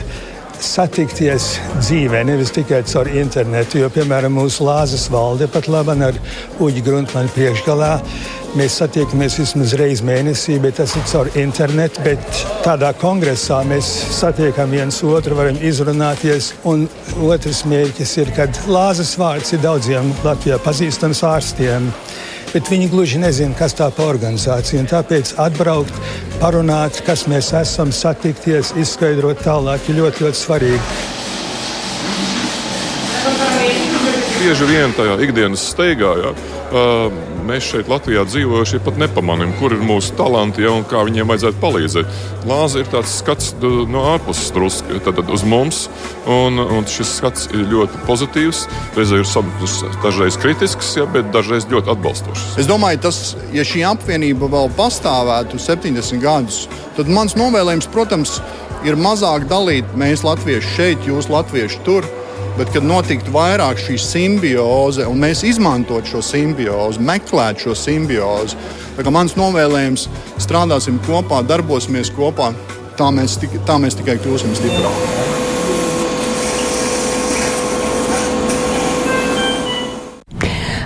Satikties 0.62 1.56
dzīvē, 1.80 2.22
nevis 2.28 2.52
tikai 2.56 2.82
caur 2.88 3.10
internetu. 3.10 3.82
Jo, 3.82 3.90
piemēram, 3.92 4.38
mūsu 4.38 4.64
Lāzes 4.66 5.08
valde 5.12 5.48
pat 5.52 5.68
labi 5.68 5.98
ar 6.06 6.18
Uģi 6.62 6.84
Gruntmanu 6.86 7.32
priekšgalā 7.34 7.92
Mēs 8.56 8.78
satiekamies 8.80 9.34
vismaz 9.36 9.74
reizi 9.76 10.04
mēnesī, 10.08 10.54
bet 10.64 10.78
tas 10.78 10.94
ir 10.96 11.02
caur 11.10 11.28
internetu. 11.36 12.00
Bet 12.06 12.38
tādā 12.64 12.88
kongresā 12.96 13.58
mēs 13.68 13.88
satiekam 14.16 14.72
viens 14.72 15.02
otru, 15.04 15.36
varam 15.36 15.58
izrunāties. 15.60 16.54
Un 16.64 16.86
otrs 17.26 17.66
mērķis 17.68 18.14
ir, 18.22 18.32
ka 18.32 18.46
lāzes 18.72 19.12
vārds 19.20 19.52
ir 19.52 19.60
daudziem 19.60 20.08
Latvijā 20.24 20.56
pazīstams 20.64 21.20
ārstiem. 21.28 21.90
Bet 22.52 22.70
viņi 22.72 22.88
gluži 22.92 23.20
nezina, 23.20 23.56
kas 23.58 23.74
tā 23.76 23.90
par 23.94 24.14
organizāciju. 24.14 24.86
Tāpēc 24.90 25.34
atbraukt, 25.42 26.00
parunāt, 26.40 27.02
kas 27.06 27.26
mēs 27.30 27.52
esam, 27.58 27.92
satikties, 27.92 28.72
izskaidrot 28.80 29.42
tālāk, 29.44 29.90
ir 29.90 30.02
ļoti, 30.02 30.26
ļoti 30.26 30.44
svarīgi. 30.44 31.15
Bieži 34.46 34.66
vien 34.70 34.92
tajā 34.94 35.16
ikdienas 35.26 35.62
steigā. 35.72 36.12
Jā. 36.22 36.28
Uh, 36.70 37.14
mēs 37.48 37.66
šeit 37.66 37.88
Latvijā 37.90 38.22
dzīvojušie 38.28 38.78
pat 38.86 38.94
nepamanām, 39.02 39.50
kur 39.58 39.72
ir 39.74 39.80
mūsu 39.82 40.12
talanti 40.14 40.62
ja, 40.62 40.70
un 40.70 40.84
kā 40.86 41.00
viņiem 41.02 41.32
vajadzētu 41.32 41.58
palīdzēt. 41.64 42.12
Lāze 42.46 42.84
ir 42.84 42.90
tāds 42.92 43.16
skats 43.18 43.48
no 43.58 44.04
ārpuses 44.12 44.52
drusku 44.54 45.00
uz 45.34 45.42
mums, 45.42 45.80
un, 46.30 46.62
un 46.62 46.86
šis 46.86 47.16
skats 47.18 47.48
ir 47.50 47.64
ļoti 47.72 47.98
pozitīvs. 48.06 48.60
Reizē 48.94 49.18
ir 49.24 49.96
dažreiz 50.04 50.38
kritisks, 50.38 50.92
ja, 50.94 51.08
bet 51.10 51.32
dažreiz 51.34 51.66
ļoti 51.72 51.90
atbalstošs. 51.96 52.44
Es 52.62 52.70
domāju, 52.70 53.00
tas, 53.08 53.18
ja 53.50 53.64
šī 53.66 53.82
apvienība 53.90 54.46
vēl 54.52 54.70
pastāvētu 54.78 55.58
70 55.58 56.22
gadus, 56.22 56.68
tad 56.94 57.10
mans 57.10 57.34
novēlējums, 57.34 57.90
protams, 57.90 58.38
ir 58.86 58.94
mazāk 58.94 59.48
dalīt 59.50 59.90
mēs 59.98 60.22
latvieši 60.22 60.72
šeit, 60.76 61.10
jūs 61.10 61.32
latvieši 61.34 61.82
tur 61.82 62.06
bet 62.56 62.72
kad 62.72 62.84
notiktu 62.84 63.32
vairāk 63.34 63.80
šī 63.80 63.98
simbioze 64.00 65.06
un 65.08 65.20
mēs 65.20 65.44
izmantotu 65.46 66.16
šo 66.16 66.22
simbiozi, 66.24 67.02
meklētu 67.04 67.68
šo 67.68 67.76
simbiozi. 67.76 68.56
Mans 69.12 69.36
novēlējums- 69.36 70.08
strādāsim 70.46 70.98
kopā, 71.08 71.42
darbosimies 71.46 72.10
kopā, 72.10 72.54
tā 72.96 73.10
mēs, 73.12 73.38
tā 73.66 73.80
mēs 73.80 74.00
tikai 74.00 74.16
kļūsim 74.18 74.56
stiprāki. 74.56 75.45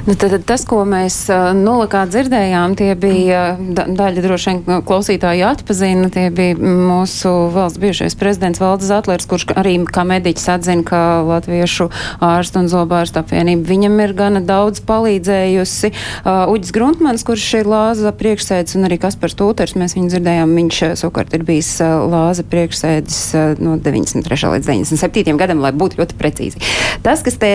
Nu, 0.07 0.14
tad, 0.16 0.33
tas, 0.49 0.62
ko 0.64 0.80
mēs 0.88 1.26
nulakā 1.28 2.07
dzirdējām, 2.09 2.73
tie 2.78 2.95
bija 2.97 3.40
da, 3.61 3.85
daļa 3.85 4.23
droši 4.25 4.52
vien 4.52 4.85
klausītāji 4.88 5.42
atpazina. 5.45 6.09
Tie 6.12 6.30
bija 6.33 6.57
mūsu 6.57 7.28
valsts 7.52 7.80
bijušais 7.83 8.16
prezidents 8.16 8.62
Valdis 8.62 8.88
Zatlers, 8.88 9.28
kurš 9.28 9.50
arī 9.61 9.75
kā 9.85 10.07
mediķis 10.09 10.49
atzina, 10.54 10.85
ka 10.88 11.00
latviešu 11.28 11.90
ārstu 12.25 12.62
un 12.62 12.71
zobārstu 12.73 13.21
apvienība 13.21 13.69
viņam 13.69 13.99
ir 14.07 14.14
gana 14.16 14.40
daudz 14.40 14.80
palīdzējusi. 14.88 15.92
Uģis 16.25 16.73
Gruntmans, 16.76 17.26
kurš 17.28 17.50
ir 17.61 17.69
Lāza 17.69 18.14
priekšsēdis, 18.16 18.78
un 18.80 18.88
arī 18.88 18.97
Kaspars 19.02 19.37
Tūters, 19.37 19.76
mēs 19.76 19.99
viņu 19.99 20.14
dzirdējām, 20.14 20.57
viņš 20.62 20.80
savukārt 21.02 21.37
ir 21.37 21.45
bijis 21.49 21.75
Lāza 21.80 22.47
priekšsēdis 22.49 23.21
no 23.61 23.76
93. 23.76 24.54
līdz 24.57 24.73
97. 24.73 25.37
gadam, 25.40 25.61
lai 25.61 25.75
būtu 25.76 26.00
ļoti 26.00 26.16
precīzi. 26.16 26.64
Tas, 27.04 27.21
kas 27.26 27.37
te 27.40 27.52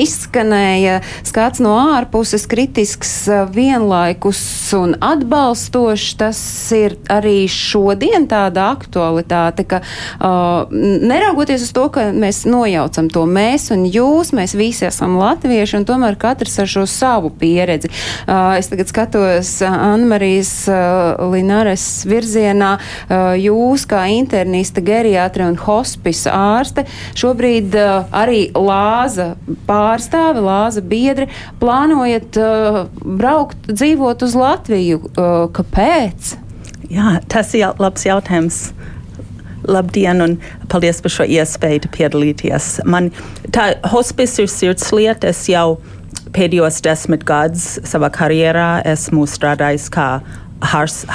izskanēja, 0.00 1.02
skats 1.26 1.60
no 1.60 1.65
no 1.66 1.74
ārpuses 1.96 2.46
kritisks, 2.48 3.12
vienlaikus 3.54 4.38
un 4.76 4.94
atbalstošs. 5.02 6.14
Tas 6.20 6.40
ir 6.76 6.96
arī 7.12 7.46
šodien 7.50 8.28
tāda 8.30 8.70
aktualitāte, 8.76 9.66
ka 9.68 9.82
uh, 9.82 10.70
neraugoties 10.70 11.66
uz 11.66 11.72
to, 11.76 11.88
ka 11.92 12.08
mēs 12.14 12.44
nojaucam 12.48 13.10
to 13.12 13.24
mēs 13.28 13.68
un 13.74 13.86
jūs, 13.90 14.32
mēs 14.36 14.56
visi 14.58 14.86
esam 14.88 15.18
latvieši 15.20 15.80
un 15.80 15.86
tomēr 15.88 16.18
katrs 16.20 16.58
ar 16.62 16.70
šo 16.70 16.86
savu 16.90 17.32
pieredzi. 17.40 17.90
Uh, 18.26 18.54
es 18.60 18.70
tagad 18.70 18.90
skatos 18.92 19.52
Anmarijas 19.66 20.52
uh, 20.70 21.26
Linares 21.32 21.86
virzienā. 22.08 22.76
Uh, 23.06 23.34
jūs 23.40 23.86
kā 23.90 24.06
internista, 24.14 24.84
geriatra 24.84 25.50
un 25.50 25.58
hospisa 25.60 26.34
ārste 26.36 26.86
šobrīd 27.18 27.74
uh, 27.80 28.06
arī 28.14 28.46
lāza 28.54 29.32
pārstāve, 29.68 30.44
lāza 30.44 30.84
biedri, 30.84 31.28
plānojat 31.60 32.38
uh, 32.40 32.80
braukt, 33.02 33.70
dzīvot 33.70 34.24
uz 34.26 34.36
Latviju. 34.38 35.00
Uh, 35.14 35.46
kāpēc? 35.56 36.36
Jā, 36.92 37.18
tas 37.30 37.54
ir 37.56 37.74
labs 37.82 38.06
jautājums. 38.06 38.70
Labdien, 39.66 40.20
un 40.22 40.36
paldies 40.70 41.00
par 41.02 41.10
šo 41.10 41.24
iespēju 41.26 41.88
piedalīties. 41.90 42.68
Man 42.86 43.08
tā 43.50 43.72
hospice 43.90 44.44
ir 44.44 44.50
sirdslieta. 44.52 45.32
Es 45.32 45.40
jau 45.50 45.80
pēdējos 46.36 46.78
desmit 46.86 47.24
gadus 47.26 47.80
savā 47.88 48.12
karjerā 48.14 48.84
esmu 48.86 49.24
strādājis 49.26 49.88
kā 49.90 50.08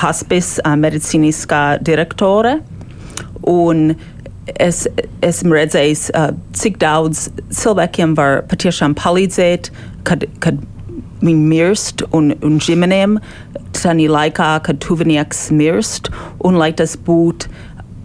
hospice 0.02 0.76
medicīniskā 0.84 1.80
direktore. 1.86 2.58
Un 3.48 3.94
es 4.48 4.86
esmu 5.26 5.56
redzējis, 5.56 6.10
cik 6.58 6.80
daudz 6.82 7.28
cilvēkiem 7.54 8.16
var 8.18 8.42
patiešām 8.52 8.96
palīdzēt, 9.00 9.72
kad, 10.08 10.26
kad 10.44 10.60
viņi 11.22 11.50
mirst, 11.52 12.06
un, 12.18 12.34
un 12.42 12.58
ģimenēm 12.62 13.20
tajā 13.78 14.10
laikā, 14.12 14.52
kad 14.66 14.82
tuvinieks 14.84 15.50
mirst, 15.56 16.10
un 16.46 16.58
lai 16.60 16.72
tas 16.78 16.98
būtu 16.98 17.52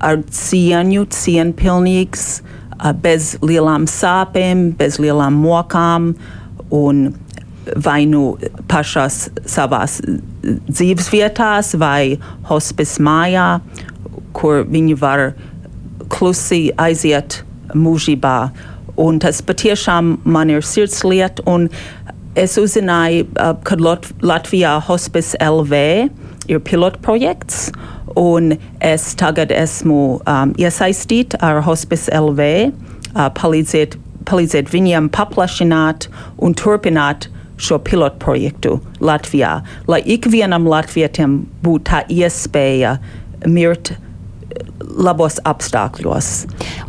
ar 0.04 0.20
cieņu, 0.28 1.06
cienpilnīgs, 1.12 2.26
bez 3.02 3.34
lielām 3.40 3.86
sāpēm, 3.88 4.68
bez 4.76 5.00
lielām 5.00 5.38
mokām, 5.40 6.12
un 6.70 7.08
vai 7.82 8.04
nu 8.06 8.36
pašās 8.70 9.26
savās 9.48 9.98
dzīves 10.44 11.10
vietās, 11.10 11.72
vai 11.80 12.18
hospice 12.50 13.02
mājā, 13.02 13.48
kur 14.36 14.62
viņi 14.68 14.98
var 15.00 15.32
klusi 16.12 16.70
aiziet 16.80 17.42
mūžībā. 17.74 18.36
Un 18.96 19.18
tas 19.20 19.42
patiešām 19.44 20.16
man 20.24 20.52
ir 20.52 20.64
sirdslieta. 20.64 21.44
Es 22.36 22.56
uzzināju, 22.60 23.28
ka 23.64 23.76
Lat 23.80 24.08
Latvijā 24.20 24.76
Hospice 24.84 25.36
LV 25.40 25.82
ir 26.52 26.60
pilotprojekts, 26.60 27.70
un 28.16 28.56
es 28.84 29.14
tagad 29.16 29.52
esmu 29.52 30.18
um, 30.20 30.52
iesaistīta 30.60 31.40
ar 31.44 31.62
Hospice 31.64 32.12
LV, 32.12 32.50
uh, 32.68 33.28
palīdzēt, 33.36 33.96
palīdzēt 34.28 34.72
viņiem 34.72 35.08
paplašināt 35.16 36.08
un 36.44 36.56
turpināt 36.56 37.30
šo 37.56 37.78
pilotprojektu 37.80 38.76
Latvijā, 39.00 39.60
lai 39.88 40.02
ikvienam 40.04 40.68
latvietim 40.68 41.38
būtu 41.64 41.88
tā 41.88 42.02
iespēja 42.12 42.98
mirt 43.48 43.94
labos 44.96 45.38
apstākļos. 45.44 46.28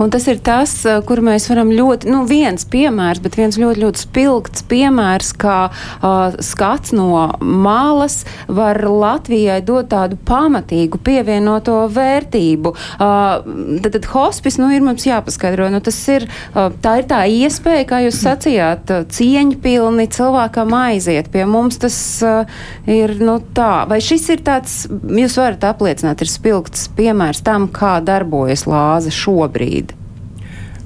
Un 0.01 0.11
tas 0.13 0.27
ir 0.29 0.39
tas, 0.43 0.73
eh, 0.85 0.99
kur 1.07 1.21
mēs 1.25 1.47
varam 1.49 1.71
ļoti, 1.73 2.09
nu, 2.11 2.23
viens 2.29 2.65
piemērs, 2.65 3.21
bet 3.23 3.35
viens 3.35 3.57
ļoti, 3.57 3.83
ļoti 3.83 4.03
spilgts 4.03 4.63
piemērs, 4.67 5.33
kā 5.37 5.57
uh, 5.67 6.35
skats 6.43 6.93
no 6.95 7.31
malas 7.41 8.23
var 8.47 8.79
Latvijai 8.83 9.59
dot 9.65 9.89
tādu 9.91 10.17
pamatīgu 10.27 10.99
pievienoto 11.03 11.79
vērtību. 11.93 12.73
Uh, 12.97 13.79
tad, 13.81 13.91
tad 13.97 14.09
hospis, 14.11 14.59
nu, 14.61 14.69
ir 14.75 14.85
mums 14.85 15.07
jāpaskaidro, 15.07 15.69
nu, 15.73 15.81
tas 15.83 15.97
ir, 16.13 16.27
uh, 16.53 16.69
tā 16.83 16.97
ir 17.01 17.09
tā 17.09 17.23
iespēja, 17.31 17.87
kā 17.89 18.01
jūs 18.05 18.21
sacījāt, 18.23 18.93
cieņpilni 19.17 20.07
cilvēkam 20.13 20.75
aiziet 20.77 21.31
pie 21.33 21.47
mums, 21.49 21.79
tas 21.81 21.97
uh, 22.25 22.59
ir, 22.85 23.17
nu, 23.23 23.39
tā. 23.57 23.87
Vai 23.89 23.99
šis 24.03 24.29
ir 24.35 24.45
tāds, 24.45 24.77
jūs 24.87 25.37
varat 25.39 25.65
apliecināt, 25.71 26.21
ir 26.21 26.31
spilgts 26.31 26.87
piemērs 26.97 27.41
tam, 27.47 27.56
kā 27.73 27.97
darbojas 28.05 28.67
lāze 28.69 29.09
šobrīd? 29.09 29.95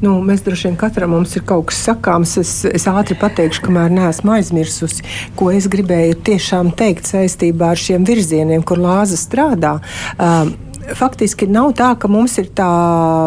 Nu, 0.02 0.16
mēs 0.26 0.42
droši 0.42 0.70
vien 0.70 0.78
katram 0.82 1.12
mums 1.14 1.36
ir 1.38 1.44
kaut 1.46 1.68
kas 1.70 1.84
sakāms. 1.86 2.34
Es, 2.42 2.56
es 2.66 2.88
ātri 2.90 3.14
pateikšu, 3.22 3.68
kamēr 3.68 3.92
neesmu 3.94 4.34
aizmirsusi, 4.34 5.06
ko 5.38 5.52
es 5.54 5.68
gribēju 5.70 6.18
tiešām 6.26 6.72
teikt 6.78 7.12
saistībā 7.12 7.76
ar 7.76 7.82
šiem 7.84 8.08
virzieniem, 8.08 8.64
kur 8.66 8.82
lāze 8.82 9.20
strādā. 9.20 9.76
Um, 10.16 10.56
faktiski 10.98 11.46
nav 11.46 11.76
tā, 11.78 11.92
ka 12.02 12.10
mums 12.10 12.38
ir 12.42 12.50
tā, 12.58 12.70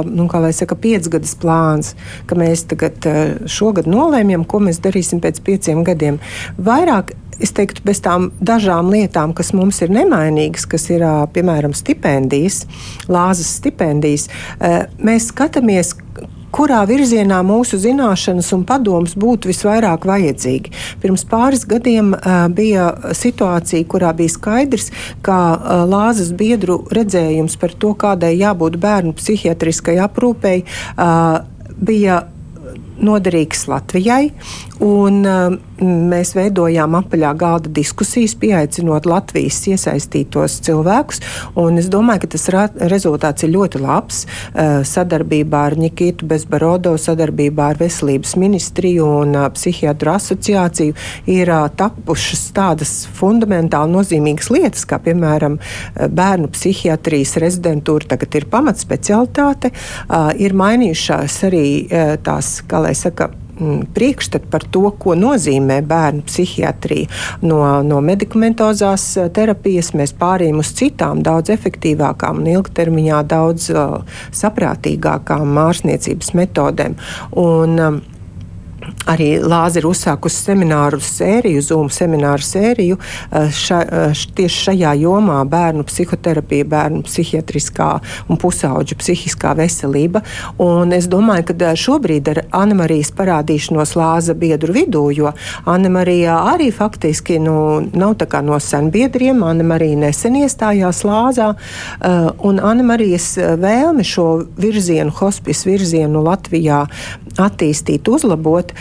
nu, 0.08 0.26
kā 0.30 0.40
lai 0.42 0.50
saka, 0.56 0.74
piecgadas 0.74 1.36
plāns, 1.38 1.94
ka 2.26 2.38
mēs 2.38 2.66
tagad 2.72 3.06
šogad 3.50 3.86
nolēmjam, 3.90 4.42
ko 4.48 4.64
mēs 4.66 4.82
darīsim 4.82 5.22
pēc 5.22 5.38
pieciem 5.46 5.84
gadiem. 5.86 6.18
Vairāk 6.58 7.14
es 7.42 7.54
teiktu, 7.56 7.82
bez 7.86 8.02
tām 8.04 8.30
dažām 8.40 8.92
lietām, 8.92 9.34
kas 9.36 9.52
mums 9.56 9.80
ir 9.84 9.92
nemainīgas, 9.94 10.66
kas 10.70 10.88
ir 10.92 11.04
piemēram 11.34 11.74
stipendijas, 11.76 12.64
lāzes 13.08 13.56
stipendijas, 13.58 14.28
mēs 15.02 15.30
skatāmies, 15.32 15.94
kurā 16.54 16.84
virzienā 16.86 17.40
mūsu 17.46 17.78
zināšanas 17.82 18.52
un 18.54 18.62
padoms 18.68 19.16
būtu 19.18 19.50
visvairāk 19.50 20.06
vajadzīgi. 20.06 20.72
Pirms 21.02 21.26
pāris 21.30 21.64
gadiem 21.68 22.12
uh, 22.14 22.44
bija 22.54 22.90
situācija, 23.16 23.86
kurā 23.90 24.12
bija 24.16 24.34
skaidrs, 24.36 24.90
ka 25.26 25.38
uh, 25.54 25.82
lāzes 25.90 26.30
biedru 26.36 26.82
redzējums 26.94 27.58
par 27.58 27.74
to, 27.74 27.94
kādai 27.98 28.36
jābūt 28.36 28.78
bērnu 28.82 29.16
psihiatriskai 29.18 29.98
aprūpei, 30.04 30.62
uh, 30.94 31.42
bija 31.74 32.22
noderīgs 33.04 33.66
Latvijai. 33.70 34.30
Un, 34.84 35.22
uh, 35.24 35.54
mēs 35.80 36.34
veidojām 36.36 36.94
apaļā 36.98 37.30
galda 37.40 37.70
diskusijas, 37.72 38.34
pieaicinot 38.36 39.06
Latvijas 39.08 39.62
iesaistītos 39.70 40.58
cilvēkus. 40.66 41.22
Es 41.80 41.88
domāju, 41.92 42.24
ka 42.24 42.30
tas 42.34 42.44
rezultāts 42.92 43.46
ir 43.46 43.54
ļoti 43.54 43.80
labs. 43.80 44.24
Uh, 44.24 44.82
sadarbībā 44.86 45.62
ar 45.70 45.76
Nikitu 45.80 46.28
Bezbarodo, 46.28 46.94
sadarbībā 47.00 47.70
ar 47.72 47.80
Veselības 47.80 48.34
ministriju 48.40 49.08
un 49.22 49.34
uh, 49.38 49.46
Psihiatru 49.56 50.12
asociāciju 50.14 50.96
ir 51.32 51.52
uh, 51.52 51.68
tapušas 51.72 52.44
tādas 52.56 52.94
fundamentāli 53.16 53.94
nozīmīgas 53.94 54.50
lietas, 54.52 54.84
kā 54.88 55.00
piemēram 55.02 55.56
bērnu 55.94 56.50
psihiatrijas 56.52 57.36
rezidentūra 57.42 58.12
tagad 58.14 58.36
ir 58.36 58.46
pamatspecialitāte. 58.52 59.72
Ir 60.42 60.56
mainījušās 60.58 61.38
arī 61.48 61.64
tās, 62.26 62.56
kā 62.68 62.82
lai 62.84 62.94
saka, 62.98 63.30
Mm, 63.60 63.84
priekšstatu 63.94 64.48
par 64.50 64.64
to, 64.66 64.88
ko 64.98 65.14
nozīmē 65.14 65.76
bērnu 65.86 66.24
psihiatrija. 66.26 67.06
No, 67.46 67.60
no 67.86 68.00
medikamentozās 68.02 69.04
eh, 69.16 69.28
terapijas 69.30 69.92
mēs 69.94 70.10
pārējām 70.18 70.58
uz 70.58 70.72
citām, 70.74 71.22
daudz 71.22 71.52
efektīvākām 71.54 72.42
un 72.42 72.48
ilgtermiņā 72.50 73.20
daudz 73.30 73.68
uh, 73.70 74.00
saprātīgākām 74.34 75.54
ārstniecības 75.68 76.34
metodēm. 76.34 76.98
Un, 77.38 77.78
um, 77.78 78.00
Arī 79.08 79.36
Lāze 79.40 79.80
ir 79.80 79.86
uzsākusi 79.88 80.46
semināru 80.48 80.98
sēriju, 81.04 81.60
Zoom 81.64 81.90
semināru 81.92 82.44
sēriju 82.44 82.96
eh, 82.96 83.50
ša, 83.52 83.80
eh, 83.84 84.22
tieši 84.36 84.62
šajā 84.68 84.94
jomā- 85.02 85.38
bērnu 85.54 85.84
psihoterapija, 85.88 86.64
bērnu 86.72 87.02
psihiatriskā 87.04 87.88
un 88.28 88.40
pusauģu 88.40 88.96
psihiskā 89.00 89.54
veselība. 89.58 90.22
Un 90.58 90.92
es 90.96 91.08
domāju, 91.08 91.46
ka 91.50 91.54
eh, 91.54 91.76
šobrīd 91.84 92.28
ar 92.32 92.42
Annemarijas 92.62 93.12
parādīšanos 93.12 93.94
Lāza 94.00 94.34
biedru 94.34 94.72
vidū, 94.72 95.04
jo 95.16 95.32
Annemarija 95.66 96.38
arī 96.54 96.70
faktiski 96.72 97.38
nu, 97.40 97.84
nav 97.92 98.16
tā 98.20 98.26
kā 98.26 98.42
no 98.44 98.58
senbiedriem, 98.60 99.44
Annemarija 99.44 99.96
nesen 99.96 100.34
iestājās 100.40 101.04
Lāzā, 101.04 101.54
un 102.44 102.58
Annemarijas 102.58 103.36
vēlme 103.60 104.04
šo 104.04 104.46
virzienu, 104.56 105.12
hospice 105.12 105.68
virzienu 105.68 106.22
Latvijā 106.24 106.84
attīstīt, 107.40 108.08
uzlabot, 108.08 108.73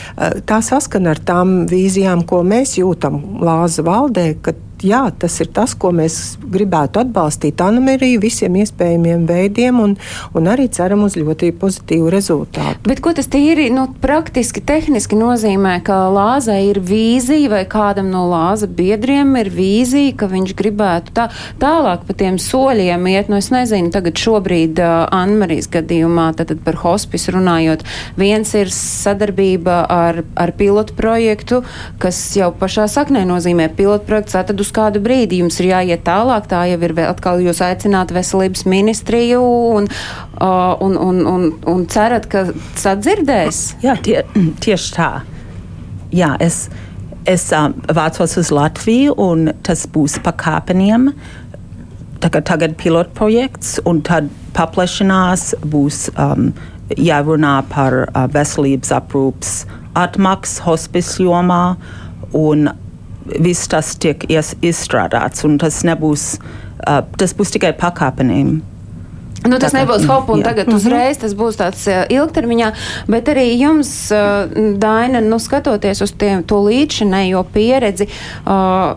tā 0.49 0.59
saskana 0.65 1.13
ar 1.13 1.21
tām 1.25 1.63
vīzijām, 1.69 2.25
ko 2.29 2.43
mēs 2.47 2.77
jūtam 2.79 3.19
Lāza 3.43 3.85
valdē, 3.85 4.27
kad 4.43 4.59
jā, 4.85 5.01
tas 5.19 5.39
ir 5.43 5.49
tas, 5.55 5.73
ko 5.79 5.91
mēs 5.95 6.37
gribētu 6.39 7.01
atbalstīt 7.03 7.61
Anamēriju 7.63 8.21
visiem 8.23 8.57
iespējamiem 8.61 9.25
veidiem 9.29 9.79
un, 9.83 9.95
un 10.35 10.49
arī 10.51 10.67
ceram 10.73 11.05
uz 11.07 11.17
ļoti 11.19 11.51
pozitīvu 11.59 12.11
rezultātu. 12.13 12.83
Bet 12.87 13.01
ko 13.03 13.13
tas 13.15 13.29
tīri 13.31 13.69
nu, 13.73 13.87
praktiski, 14.03 14.63
tehniski 14.63 15.17
nozīmē, 15.19 15.77
ka 15.87 15.97
Lāzai 16.13 16.59
ir 16.69 16.81
vīzija 16.83 17.51
vai 17.53 17.63
kādam 17.69 18.11
no 18.13 18.25
Lāza 18.29 18.67
biedriem 18.67 19.35
ir 19.39 19.51
vīzija, 19.53 20.15
ka 20.19 20.29
viņš 20.31 20.55
gribētu 20.59 21.15
tā, 21.15 21.29
tālāk 21.61 22.05
pa 22.07 22.17
tiem 22.19 22.39
soļiem 22.41 23.07
iet, 23.13 23.31
nu 23.31 23.39
es 23.39 23.49
nezinu, 23.53 23.91
tagad 23.93 24.19
šobrīd 24.19 24.81
uh, 24.83 25.05
Anmarijas 25.13 25.69
gadījumā, 25.73 26.31
tad, 26.37 26.51
tad 26.51 26.63
par 26.65 26.79
hospisu 26.83 27.37
runājot, 27.37 27.85
viens 28.19 28.53
ir 28.57 28.71
sadarbība 28.73 29.83
ar, 29.91 30.23
ar 30.39 30.53
pilotu 30.57 30.95
projektu, 30.97 31.63
kas 32.03 32.19
jau 32.37 32.51
pašā 32.59 32.89
saknē 32.91 33.23
nozīmē 33.29 33.69
pilotu 33.77 34.07
projekts, 34.09 34.35
tad 34.35 34.59
uz 34.59 34.72
kādu 34.73 35.01
brīdi 35.03 35.39
jums 35.41 35.59
ir 35.61 35.69
jāiet 35.71 36.03
tālāk, 36.07 36.47
tā 36.51 36.63
jau 36.71 36.79
ir 36.87 36.95
atkal 37.05 37.43
jūs 37.43 37.61
aicināt 37.65 38.13
veselības 38.15 38.65
ministriju 38.69 39.41
un, 39.77 39.89
un, 40.41 40.97
un, 40.97 41.21
un, 41.29 41.45
un 41.69 41.85
cerat, 41.91 42.27
ka 42.31 42.47
sadzirdēs? 42.79 43.63
Jā, 43.85 43.97
tie, 44.03 44.21
tieši 44.63 44.95
tā. 44.97 45.11
Jā, 46.13 46.33
es, 46.43 46.67
es 47.29 47.47
um, 47.55 47.77
vācos 47.95 48.37
uz 48.41 48.51
Latviju 48.53 49.15
un 49.21 49.49
tas 49.65 49.85
būs 49.89 50.19
pa 50.25 50.35
kāpeniem. 50.37 51.11
Tagad, 52.23 52.45
tagad 52.47 52.77
pilotprojekts 52.79 53.81
un 53.89 53.99
tad 54.05 54.29
paplašinās 54.55 55.53
būs 55.67 56.05
um, 56.13 56.51
jārunā 56.93 57.57
par 57.71 58.03
uh, 58.05 58.27
veselības 58.31 58.93
aprūpas 58.95 59.63
atmaksu 59.97 60.63
hospice 60.65 61.21
jomā 61.21 61.75
un 62.37 62.69
viss 63.25 63.69
tas 63.71 63.93
tiek 63.99 64.25
izstrādāts, 64.29 65.45
un 65.47 65.57
tas 65.61 65.81
nebūs, 65.87 66.27
uh, 66.83 67.01
tas 67.17 67.35
būs 67.37 67.55
tikai 67.55 67.73
pakāpeniem. 67.79 68.61
Nu, 69.43 69.57
tas 69.59 69.73
tā, 69.73 69.81
nebūs 69.81 70.05
hop 70.07 70.29
un 70.31 70.39
jā. 70.39 70.49
tagad 70.51 70.69
mhm. 70.69 70.79
uzreiz, 70.79 71.19
tas 71.19 71.33
būs 71.35 71.59
tāds 71.59 71.83
ilgtermiņā, 71.89 72.69
bet 73.11 73.31
arī 73.33 73.49
jums, 73.59 73.91
Daina, 74.79 75.23
nu, 75.23 75.39
skatoties 75.41 76.03
uz 76.05 76.13
tiem, 76.15 76.45
to 76.47 76.61
līdzinējo 76.63 77.43
pieredzi, 77.51 78.07
uh, 78.47 78.93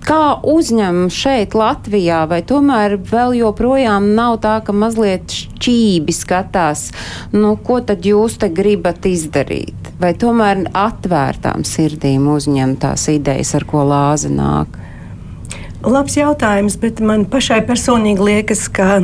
Kā 0.00 0.40
uzņem 0.48 1.10
šeit, 1.12 1.52
Latvijā, 1.56 2.22
vai 2.30 2.40
tomēr 2.46 2.96
vēl 3.10 3.34
joprojām 3.42 4.10
nav 4.16 4.38
tā, 4.44 4.56
ka 4.64 4.72
mazliet 4.72 5.28
šķībi 5.28 6.14
skatās, 6.16 6.86
nu, 7.36 7.52
ko 7.60 7.80
tad 7.84 8.06
jūs 8.08 8.38
te 8.40 8.48
gribat 8.48 9.04
izdarīt? 9.10 9.92
Vai 10.00 10.14
tomēr 10.16 10.64
atvērtām 10.72 11.66
sirdīm 11.68 12.30
uzņem 12.32 12.78
tās 12.80 13.04
idejas, 13.12 13.52
ar 13.58 13.66
ko 13.68 13.84
lāze 13.84 14.32
nāk? 14.32 14.78
Labs 15.84 16.16
jautājums, 16.16 16.76
bet 16.80 17.00
man 17.04 17.26
pašai 17.28 17.60
personīgi 17.68 18.24
liekas, 18.24 18.66
ka 18.72 19.02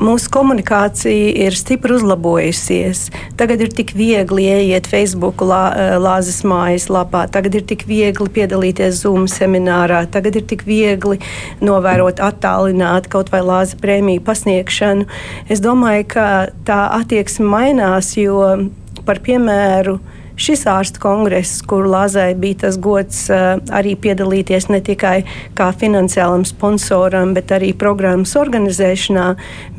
mūsu 0.00 0.30
komunikācija 0.32 1.32
ir 1.44 1.56
stipri 1.56 1.94
uzlabojusies. 1.98 3.06
Tagad 3.40 3.64
ir 3.64 3.72
tik 3.76 3.92
viegli 3.96 4.46
ieiet 4.48 4.88
Facebook 4.90 5.44
lā, 5.44 5.62
eh, 5.76 5.94
lāzes 6.00 6.40
mājaslapā, 6.42 7.26
tagad 7.30 7.54
ir 7.54 7.66
tik 7.68 7.84
viegli 7.88 8.28
piedalīties 8.28 9.02
Zoom 9.02 9.26
seminārā, 9.28 10.06
tagad 10.10 10.36
ir 10.36 10.42
tik 10.42 10.64
viegli 10.64 11.20
novērot 11.60 12.16
attālināt 12.16 13.08
kaut 13.08 13.30
vai 13.30 13.40
lāza 13.40 13.76
prēmiju 13.76 14.20
pasniegšanu. 14.20 15.06
Es 15.48 15.60
domāju, 15.60 16.08
ka 16.08 16.48
tā 16.64 16.80
attieksme 17.00 17.46
mainās, 17.46 18.16
jo 18.16 18.70
par 19.04 19.20
piemēru 19.20 19.98
šis 20.40 20.64
ārstu 20.70 21.02
kongress, 21.02 21.60
kur 21.68 21.88
Lāzai 21.90 22.32
bija 22.38 22.64
tas 22.66 22.78
gods 22.80 23.26
uh, 23.32 23.58
arī 23.76 23.96
piedalīties 24.00 24.70
ne 24.72 24.80
tikai 24.84 25.20
kā 25.58 25.70
finansiālam 25.76 26.46
sponsoram, 26.48 27.34
bet 27.36 27.52
arī 27.56 27.74
programmas 27.76 28.34
organizēšanā, 28.40 29.28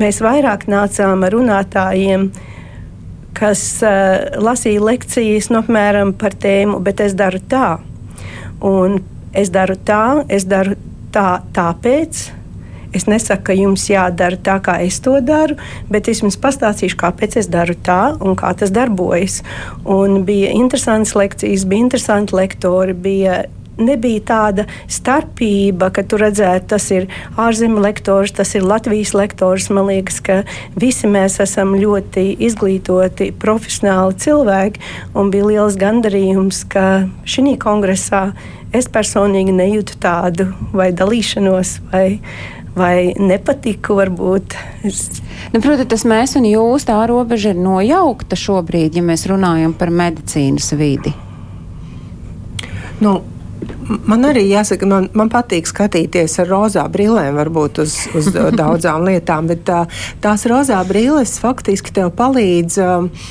mēs 0.01 0.21
vairāk 0.23 0.67
nācām 0.71 1.25
ar 1.27 1.37
runātājiem 1.37 2.29
kas 3.37 3.63
uh, 3.85 4.41
lasīja 4.43 4.83
lekcijas 4.85 5.49
no 5.51 5.63
apmēram 5.63 6.13
par 6.19 6.35
tēmu, 6.37 6.81
bet 6.83 7.01
es 7.03 7.15
daru 7.17 7.41
tā. 7.49 7.79
Un 8.61 8.99
es 9.33 9.49
daru 9.49 9.77
tā, 9.87 10.03
es 10.29 10.45
daru 10.45 10.75
tā, 11.13 11.41
tāpēc, 11.55 12.27
Es 12.93 13.07
nesaku, 13.07 13.43
ka 13.49 13.55
jums 13.55 13.87
jādara 13.91 14.35
tā, 14.35 14.57
kā 14.63 14.79
es 14.83 14.99
to 15.03 15.15
daru, 15.23 15.55
bet 15.91 16.09
es 16.11 16.23
jums 16.23 16.39
pastāstīšu, 16.41 16.99
kāpēc 16.99 17.37
es 17.39 17.47
daru 17.51 17.77
tā 17.79 18.17
un 18.19 18.35
kā 18.39 18.51
tas 18.57 18.73
darbojas. 18.75 19.41
Un 19.87 20.25
bija 20.27 20.51
interesantas 20.51 21.15
lekcijas, 21.15 21.65
bija 21.65 21.87
interesanti 21.87 22.35
lektori. 22.35 22.93
Bija 22.93 23.43
nebija 23.81 24.21
tāda 24.27 24.65
starpība, 24.91 25.91
ka 25.93 26.03
tu 26.03 26.19
redzētu, 26.21 26.67
tas 26.73 26.87
ir 26.93 27.07
ārzemju 27.39 27.81
lektors, 27.83 28.33
tas 28.35 28.53
ir 28.57 28.65
Latvijas 28.67 29.13
lektors. 29.17 29.69
Man 29.73 29.89
liekas, 29.89 30.19
ka 30.23 30.41
visi 30.79 31.09
mēs 31.11 31.39
esam 31.43 31.73
ļoti 31.79 32.27
izglītoti, 32.47 33.31
profesionāli 33.41 34.17
cilvēki, 34.21 34.83
un 35.17 35.33
bija 35.33 35.51
liels 35.51 35.79
gandarījums, 35.81 36.65
ka 36.71 37.05
šī 37.25 37.57
kongresā 37.61 38.31
es 38.75 38.87
personīgi 38.91 39.53
nejūtu 39.55 39.97
tādu 39.99 40.51
vai 40.75 40.91
dalīšanos 40.95 41.77
vai 41.91 42.05
vai 42.75 43.11
nepatiku. 43.19 43.97
Varbūt. 43.99 44.55
Nu, 45.53 45.59
protams, 45.59 45.89
tas 45.91 46.05
mēs 46.07 46.37
un 46.39 46.47
jūs 46.49 46.87
tā 46.87 46.99
robeža 47.09 47.53
ir 47.53 47.59
nojaukta 47.61 48.39
šobrīd, 48.39 48.97
ja 48.97 49.05
mēs 49.05 49.27
runājam 49.29 49.75
par 49.77 49.91
medicīnas 49.93 50.71
vidi. 50.79 51.13
Nu, 53.01 53.19
Man 54.07 54.23
arī 54.25 54.43
jāsaka, 54.49 54.87
man, 54.89 55.07
man 55.17 55.29
patīk 55.31 55.67
skatīties 55.69 56.37
ar 56.41 56.49
rozā 56.49 56.83
brillēm, 56.91 57.35
varbūt 57.37 57.81
uz, 57.83 57.95
uz 58.17 58.29
daudzām 58.61 59.05
lietām, 59.05 59.49
bet 59.51 59.63
tā, 59.67 59.83
tās 60.23 60.45
rozā 60.49 60.79
brilles 60.87 61.35
faktiski 61.41 61.93
tev 61.95 62.11
palīdz 62.17 62.77
uh, 62.81 63.27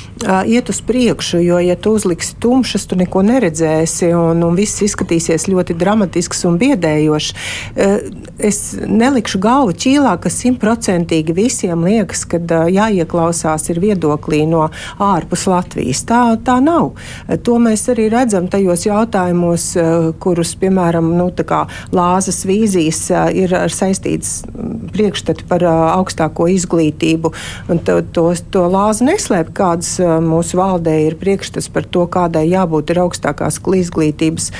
iet 0.47 0.69
uz 0.71 0.81
priekšu, 0.85 1.41
jo, 1.43 1.59
ja 1.63 1.75
tu 1.75 1.95
uzliksi 1.97 2.37
tumšas, 2.41 2.85
tu 2.87 2.97
neko 2.99 3.23
neredzēsi, 3.27 4.11
un, 4.17 4.43
un 4.45 4.57
viss 4.57 4.83
izskatīsies 4.85 5.49
ļoti 5.51 5.75
dramatisks 5.79 6.45
un 6.49 6.59
biedējošs. 6.61 7.33
Uh, 7.33 7.97
es 8.41 8.61
nelikšu 8.75 9.41
galvu 9.41 9.75
ķīlā, 9.75 10.15
ka 10.21 10.31
simtprocentīgi 10.31 11.35
visiem 11.37 11.87
liekas, 11.87 12.23
ka 12.29 12.41
uh, 12.41 12.69
jāieklausās 12.71 13.67
ir 13.73 13.81
viedoklī 13.83 14.43
no 14.49 14.67
ārpus 15.01 15.47
Latvijas. 15.51 16.05
Tā, 16.07 16.23
tā 16.45 16.59
nav. 16.63 16.93
To 17.47 17.57
mēs 17.61 17.87
arī 17.91 18.07
redzam 18.13 18.47
tajos 18.51 18.85
jautājumos, 18.87 19.71
kurus, 20.21 20.53
piemēram, 20.61 21.13
nu, 21.17 21.29
Lāzes 21.95 22.43
vīzijas 22.47 22.99
ir 23.37 23.53
saistītas 23.71 24.41
priekšstati 24.91 25.45
par 25.49 25.63
augstāko 25.65 26.47
izglītību. 26.51 27.31
To, 27.87 27.97
to, 28.13 28.25
to 28.53 28.65
Lāza 28.71 29.07
neslēp, 29.07 29.51
kādas 29.57 29.95
mūsu 30.01 30.59
valdē 30.59 30.97
ir 31.07 31.17
priekšstats 31.21 31.69
par 31.73 31.87
to, 31.87 32.05
kādai 32.11 32.45
jābūt 32.49 32.93
ir 32.93 33.01
augstākās 33.05 33.59
izglītības 33.81 34.51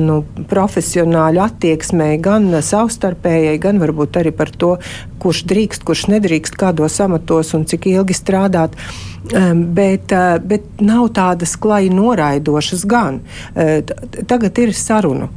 nu, 0.00 0.20
profesionāļu 0.50 1.44
attieksmei, 1.44 2.18
gan 2.22 2.50
savstarpējai, 2.64 3.56
gan 3.62 3.80
varbūt 3.82 4.20
arī 4.20 4.34
par 4.36 4.50
to, 4.50 4.76
kurš 5.20 5.44
drīkst, 5.50 5.84
kurš 5.86 6.08
nedrīkst, 6.14 6.58
kādos 6.60 6.98
amatos 7.04 7.54
un 7.56 7.66
cik 7.68 7.90
ilgi 7.92 8.16
strādāt. 8.16 8.76
Bet, 9.30 10.12
bet 10.50 10.80
nav 10.82 11.10
tādas 11.14 11.52
klāji 11.60 11.92
noraidošas 11.94 12.82
gan. 12.90 13.20
Tagad 13.54 14.58
ir 14.58 14.74
sarunu 14.74 15.30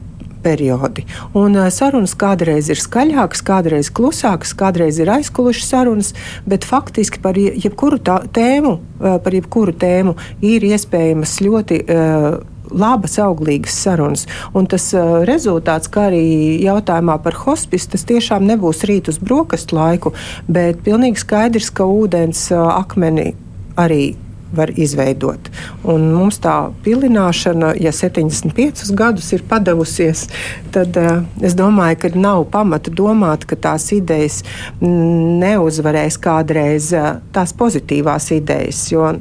periodi. 0.43 1.06
Un 1.34 1.56
uh, 1.58 1.69
sarunas 1.73 2.15
kādreiz 2.19 2.69
ir 2.71 2.82
skaļākas, 2.82 3.43
kādreiz 3.47 3.91
klusākas, 3.95 4.53
kādreiz 4.60 4.99
ir 5.01 5.12
aizkulušas 5.15 5.69
sarunas, 5.73 6.13
bet 6.49 6.67
faktiski 6.67 7.21
par 7.23 7.39
jebkuru 7.39 8.01
tā, 8.03 8.19
tēmu, 8.36 8.77
par 8.99 9.38
jebkuru 9.38 9.75
tēmu 9.79 10.17
ir 10.43 10.67
iespējamas 10.73 11.39
ļoti. 11.43 11.86
Uh, 11.88 12.41
labas, 12.73 13.19
auglīgas 13.21 13.75
sarunas. 13.84 14.23
Un 14.58 14.65
tas 14.71 14.88
uh, 14.95 15.19
rezultāts, 15.27 15.91
kā 15.93 16.08
arī 16.08 16.23
jautājumā 16.63 17.19
par 17.21 17.36
hospisu, 17.43 17.91
tas 17.93 18.08
tiešām 18.10 18.47
nebūs 18.49 18.82
rīt 18.89 19.12
uz 19.12 19.19
brokastu 19.21 19.77
laiku, 19.77 20.13
bet 20.49 20.82
pilnīgi 20.88 21.21
skaidrs, 21.21 21.69
ka 21.75 21.86
ūdens 21.86 22.47
uh, 22.56 22.63
akmeni 22.79 23.36
arī 23.79 24.13
var 24.53 24.69
izveidot. 24.77 25.49
Un 25.89 26.05
mums 26.13 26.38
tā 26.43 26.55
pilināšana, 26.86 27.73
ja 27.81 27.91
75 27.95 28.93
gadus 28.97 29.31
ir 29.33 29.43
padavusies, 29.49 30.27
tad 30.75 30.97
uh, 31.01 31.23
es 31.41 31.57
domāju, 31.57 31.99
ka 32.03 32.13
nav 32.13 32.45
pamata 32.53 32.93
domāt, 32.93 33.47
ka 33.49 33.57
tās 33.57 33.89
idejas 33.95 34.43
neuzvarēs 34.81 36.19
kādreiz 36.21 36.93
uh, 36.93 37.15
tās 37.33 37.55
pozitīvās 37.57 38.31
idejas. 38.38 38.86
Jo, 38.93 39.13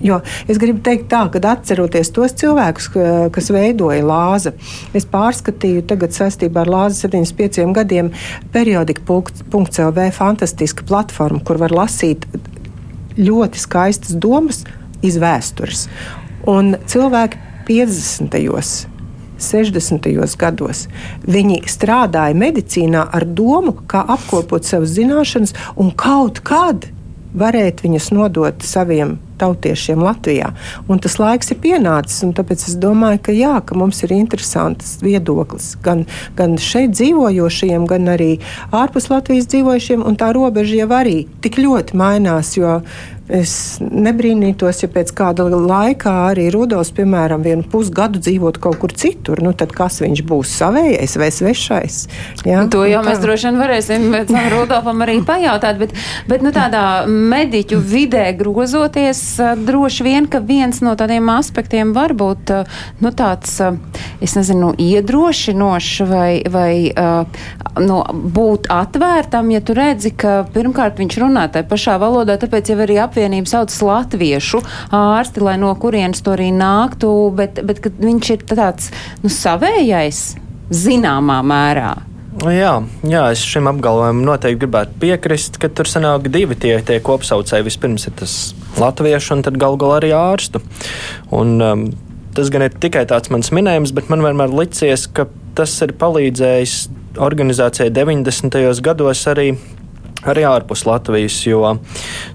Jo 0.00 0.16
es 0.48 0.56
gribu 0.56 0.80
teikt, 0.80 1.10
tā, 1.12 1.26
ka 1.28 1.40
atceroties 1.50 2.08
tos 2.16 2.32
cilvēkus, 2.40 2.86
kas 3.34 3.50
veidoja 3.52 4.00
lāzi, 4.00 4.54
es 4.96 5.04
pārskatīju 5.04 5.82
tagad 5.90 6.16
saistībā 6.16 6.62
ar 6.64 6.70
lāzi 6.72 7.02
75 7.04 7.74
gadiem 7.76 8.08
periodika.CLV 8.54 10.06
fantastiska 10.16 10.88
platforma, 10.88 11.42
kur 11.44 11.60
var 11.60 11.76
lasīt 11.82 12.24
ļoti 13.20 13.60
skaistas 13.60 14.16
domas 14.16 14.64
iz 15.06 15.18
vēstures. 15.20 15.86
Un 16.48 16.74
cilvēki 16.88 17.40
50. 17.68 18.90
60. 19.40 20.36
gados. 20.36 20.84
Viņi 21.24 21.62
strādāja 21.70 22.36
medicīnā 22.36 23.06
ar 23.08 23.24
domu, 23.24 23.72
kā 23.88 24.02
apkopot 24.04 24.66
savas 24.68 24.92
zināšanas 24.98 25.56
un 25.80 25.92
kaut 25.96 26.42
kad 26.44 26.90
varēt 27.32 27.80
viņas 27.84 28.10
nodot 28.12 28.66
saviem 28.66 29.16
tautiešiem 29.40 30.02
Latvijā. 30.04 30.52
Un 30.90 31.00
tas 31.02 31.16
laiks 31.20 31.52
ir 31.54 31.60
pienācis, 31.62 32.22
un 32.26 32.34
tāpēc 32.36 32.66
es 32.68 32.76
domāju, 32.80 33.22
ka 33.28 33.36
jā, 33.36 33.54
ka 33.66 33.78
mums 33.78 34.02
ir 34.06 34.14
interesants 34.16 34.98
viedoklis 35.04 35.72
gan, 35.84 36.06
gan 36.38 36.58
šeit 36.60 36.94
dzīvojošiem, 36.96 37.86
gan 37.90 38.12
arī 38.14 38.32
ārpus 38.76 39.10
Latvijas 39.12 39.48
dzīvojušiem, 39.50 40.04
un 40.06 40.18
tā 40.20 40.32
robeža 40.36 40.82
jau 40.82 40.90
arī 41.00 41.16
tik 41.44 41.60
ļoti 41.60 41.98
mainās, 42.00 42.54
jo 42.58 42.80
Es 43.30 43.78
nebrīnītos, 43.78 44.80
ja 44.82 44.88
pēc 44.90 45.12
kāda 45.14 45.44
laika 45.46 46.12
arī 46.32 46.48
Rudolfs, 46.50 46.90
piemēram, 46.96 47.44
vienu 47.46 47.62
pusgadu 47.70 48.18
dzīvot 48.18 48.58
kaut 48.62 48.80
kur 48.82 48.90
citur. 48.90 49.38
Nu, 49.44 49.52
tad 49.54 49.70
kas 49.76 50.00
viņš 50.02 50.22
būs 50.26 50.54
savējais 50.58 51.14
vai 51.20 51.28
svešais? 51.34 51.98
Ja? 52.48 52.64
To 52.72 52.82
jau 52.88 53.04
mēs 53.06 53.20
droši 53.22 53.46
vien 53.50 53.60
varēsim 53.60 54.08
Rudolfam 54.54 55.04
arī 55.06 55.20
pajautāt, 55.26 55.78
bet, 55.78 55.94
bet 56.30 56.42
nu, 56.42 56.50
tādā 56.54 57.04
mediķu 57.06 57.78
vidē 57.78 58.24
grozoties, 58.38 59.22
droši 59.62 60.08
vien, 60.08 60.26
ka 60.30 60.42
viens 60.42 60.82
no 60.82 60.96
tādiem 60.98 61.30
aspektiem 61.30 61.94
var 61.94 62.16
būt 62.18 62.50
nu, 62.98 63.14
tāds, 63.14 63.60
es 64.18 64.36
nezinu, 64.38 64.72
iedrošinošs 64.74 66.02
vai, 66.10 66.42
vai 66.50 66.74
nu, 67.78 68.02
būt 68.10 68.66
atvērtam, 68.74 69.54
ja 69.54 69.62
tu 69.62 69.78
redzi, 69.78 70.10
ka 70.18 70.40
pirmkārt 70.50 70.98
viņš 70.98 71.22
runā 71.22 71.46
tajā 71.54 71.70
pašā 71.70 71.96
valodā, 72.02 72.34
tāpēc 72.42 72.74
jau 72.74 72.80
arī 72.82 72.98
apvienot 72.98 73.19
apvienība 73.20 73.50
sauc 73.50 73.74
latviešu 73.84 74.62
ārsti, 74.96 75.42
lai 75.44 75.58
no 75.60 75.74
kurienes 75.76 76.22
to 76.24 76.32
arī 76.32 76.48
nāktu, 76.56 77.10
bet, 77.36 77.60
bet 77.66 77.84
viņš 78.00 78.30
ir 78.32 78.46
tāds 78.48 78.88
nu, 79.20 79.28
savējais 79.32 80.22
zināmā 80.72 81.40
mērā. 81.44 81.96
Jā, 82.46 82.76
jā, 83.04 83.24
es 83.34 83.42
šim 83.44 83.66
apgalvojumam 83.68 84.22
noteikti 84.24 84.62
gribētu 84.62 84.94
piekrist, 85.02 85.58
ka 85.60 85.68
tur 85.68 85.88
sanāk 85.90 86.30
divi 86.32 86.56
tie, 86.56 86.76
tie 86.86 87.00
kopsaucēji. 87.04 87.66
Vispirms 87.66 88.06
ir 88.08 88.14
tas 88.16 88.36
latviešu, 88.78 89.34
un 89.34 89.42
tad 89.44 89.58
galu 89.60 89.76
galā 89.82 89.98
arī 89.98 90.12
ārstu. 90.16 90.62
Un, 91.36 91.58
um, 91.60 91.82
tas 92.36 92.48
gan 92.54 92.64
ir 92.64 92.78
tikai 92.80 93.02
tāds 93.10 93.34
mans 93.34 93.50
minējums, 93.52 93.92
bet 93.92 94.08
man 94.08 94.24
vienmēr 94.24 94.54
licies, 94.54 95.08
ka 95.12 95.26
tas 95.58 95.74
ir 95.84 95.92
palīdzējis 96.00 96.78
organizācijai 97.20 97.90
90. 97.92 98.56
gados 98.86 99.26
arī 99.28 99.50
arī 100.28 100.44
ārpus 100.48 100.84
Latvijas, 100.88 101.38
jo 101.46 101.76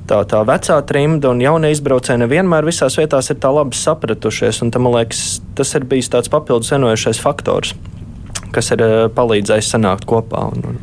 tā, 0.09 0.21
tā 0.29 0.43
vecā 0.47 0.79
trimda 0.89 1.33
un 1.33 1.43
jaunie 1.43 1.73
izbraucēji 1.75 2.23
nevienmēr 2.23 2.67
visās 2.67 2.97
vietās 2.99 3.31
ir 3.31 3.41
tā 3.41 3.51
labi 3.53 3.77
sapratušies, 3.77 4.63
un 4.65 4.73
tam, 4.73 4.87
man 4.87 4.99
liekas, 4.99 5.25
tas 5.57 5.75
ir 5.77 5.87
bijis 5.89 6.11
tāds 6.13 6.31
papildus 6.33 6.73
vienojošais 6.73 7.21
faktors 7.21 7.75
kas 8.55 8.71
ir 8.75 8.83
eh, 8.85 8.95
palīdzējis 9.15 9.71
sanākt 9.75 10.07
kopā 10.09 10.45
un, 10.53 10.63
un 10.71 10.79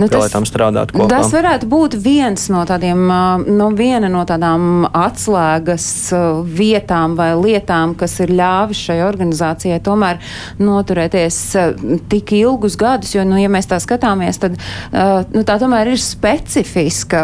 nu, 0.00 0.08
tas, 0.10 0.34
strādāt 0.48 0.92
kopā. 0.94 1.08
Tas 1.10 1.32
varētu 1.34 1.68
būt 1.70 1.96
viens 2.00 2.46
no 2.52 2.62
tādiem, 2.68 3.02
no 3.46 3.68
viena 3.76 4.10
no 4.12 4.22
tādām 4.28 4.86
atslēgas 4.90 5.86
vietām 6.46 7.16
vai 7.18 7.32
lietām, 7.38 7.96
kas 7.98 8.18
ir 8.24 8.32
ļāvis 8.36 8.84
šai 8.88 8.98
organizācijai 9.06 9.80
tomēr 9.84 10.20
noturēties 10.62 11.40
tik 12.12 12.34
ilgus 12.38 12.78
gadus, 12.80 13.14
jo, 13.16 13.24
nu, 13.26 13.38
ja 13.40 13.50
mēs 13.52 13.68
tā 13.70 13.80
skatāmies, 13.82 14.40
tad 14.42 14.56
nu, 15.32 15.42
tā 15.46 15.58
tomēr 15.60 15.92
ir 15.94 16.00
specifiska 16.02 17.22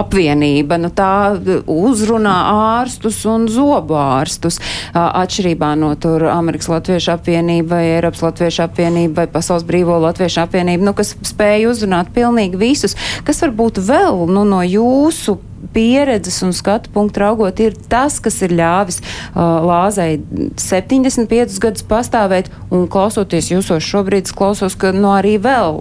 apvienība. 0.00 0.78
Nu, 0.80 0.90
tā 0.94 1.36
uzrunā 1.70 2.36
ārstus 2.80 3.22
un 3.28 3.46
zobu 3.50 3.98
ārstus 4.00 4.60
atšķirībā 4.94 5.74
no 5.80 5.92
tur 6.00 6.26
Amerikas 6.30 6.70
Latviešu 6.72 7.14
apvienība 7.16 7.76
vai 7.76 7.84
Eiropas 7.96 8.22
Latviešu 8.22 8.29
apvienība 8.38 9.22
vai 9.22 9.28
Pasaules 9.32 9.66
brīvo 9.66 9.98
Latviešu 10.00 10.44
apvienība, 10.44 10.86
nu, 10.86 10.94
kas 10.94 11.16
spēja 11.26 11.70
uzrunāt 11.70 12.12
pilnīgi 12.14 12.60
visus. 12.60 12.96
Kas 13.26 13.42
varbūt 13.42 13.82
vēl 13.82 14.26
nu, 14.30 14.44
no 14.48 14.62
jūsu 14.62 15.38
pieredzes 15.74 16.40
un 16.42 16.54
skatu 16.56 16.90
punktu 16.94 17.20
raugot, 17.20 17.60
ir 17.60 17.76
tas, 17.90 18.18
kas 18.22 18.40
ir 18.42 18.54
ļāvis 18.56 19.00
uh, 19.02 19.60
Lāzai 19.66 20.20
75 20.56 21.60
gadus 21.62 21.84
pastāvēt, 21.86 22.50
un 22.72 22.88
klausoties 22.90 23.50
jūsos 23.52 23.84
šobrīd, 23.84 24.32
klausos, 24.36 24.78
ka 24.78 24.94
nu, 24.96 25.12
arī 25.14 25.36
vēl 25.42 25.78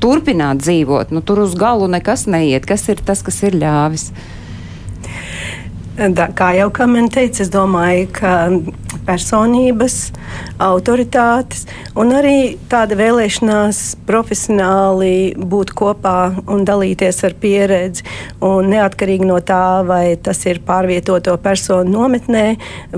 turpināt 0.00 0.64
dzīvot. 0.64 1.14
Nu, 1.14 1.22
tur 1.22 1.44
uz 1.44 1.54
galu 1.58 1.88
nekas 1.90 2.26
neiet. 2.30 2.66
Kas 2.68 2.88
ir 2.88 3.02
tas, 3.04 3.22
kas 3.22 3.42
ir 3.46 3.56
ļāvis? 3.60 4.10
Da, 6.00 6.30
kā 6.32 6.54
jau 6.56 6.70
kā 6.72 6.86
man 6.88 7.10
teica, 7.12 7.42
es 7.44 7.50
domāju, 7.52 8.06
ka 8.16 8.32
personības, 9.10 9.98
autoritātes 10.62 11.66
un 11.98 12.12
arī 12.14 12.56
tāda 12.70 12.96
vēlēšanās 12.98 13.80
profesionāli 14.06 15.34
būt 15.34 15.72
kopā 15.76 16.16
un 16.50 16.64
dalīties 16.68 17.22
ar 17.26 17.34
pieredzi. 17.40 18.04
Un 18.44 18.70
neatkarīgi 18.72 19.26
no 19.28 19.40
tā, 19.44 19.82
vai 19.86 20.14
tas 20.22 20.42
ir 20.48 20.62
pārvietoto 20.66 21.34
personu 21.42 21.90
nometnē, 21.90 22.44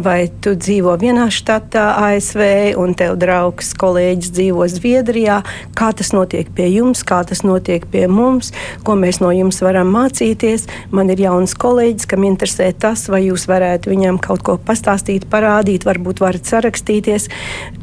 vai 0.05 0.27
tu 0.45 0.55
dzīvo 0.59 0.95
vienā 1.01 1.29
štatā, 1.33 1.87
ASV, 2.09 2.43
un 2.81 2.95
tev 2.99 3.17
draugs, 3.21 3.73
kolēģis 3.79 4.35
dzīvo 4.37 4.69
Zviedrijā, 4.73 5.41
kā 5.79 5.91
tas 5.97 6.13
notiek 6.15 6.51
pie 6.55 6.69
jums, 6.75 7.05
kā 7.07 7.23
tas 7.29 7.45
notiek 7.47 7.87
pie 7.91 8.07
mums, 8.11 8.53
ko 8.87 8.97
mēs 8.99 9.23
no 9.23 9.33
jums 9.35 9.63
varam 9.65 9.91
mācīties. 9.95 10.69
Man 10.93 11.13
ir 11.15 11.25
jauns 11.25 11.57
kolēģis, 11.59 12.09
kam 12.11 12.27
interesē 12.29 12.71
tas, 12.77 13.07
vai 13.13 13.25
jūs 13.29 13.49
varētu 13.51 13.93
viņam 13.93 14.21
kaut 14.23 14.45
ko 14.47 14.59
pastāstīt, 14.61 15.29
parādīt 15.33 15.87
varbūt 15.89 16.02
varat 16.23 16.49
sarakstīties. 16.49 17.29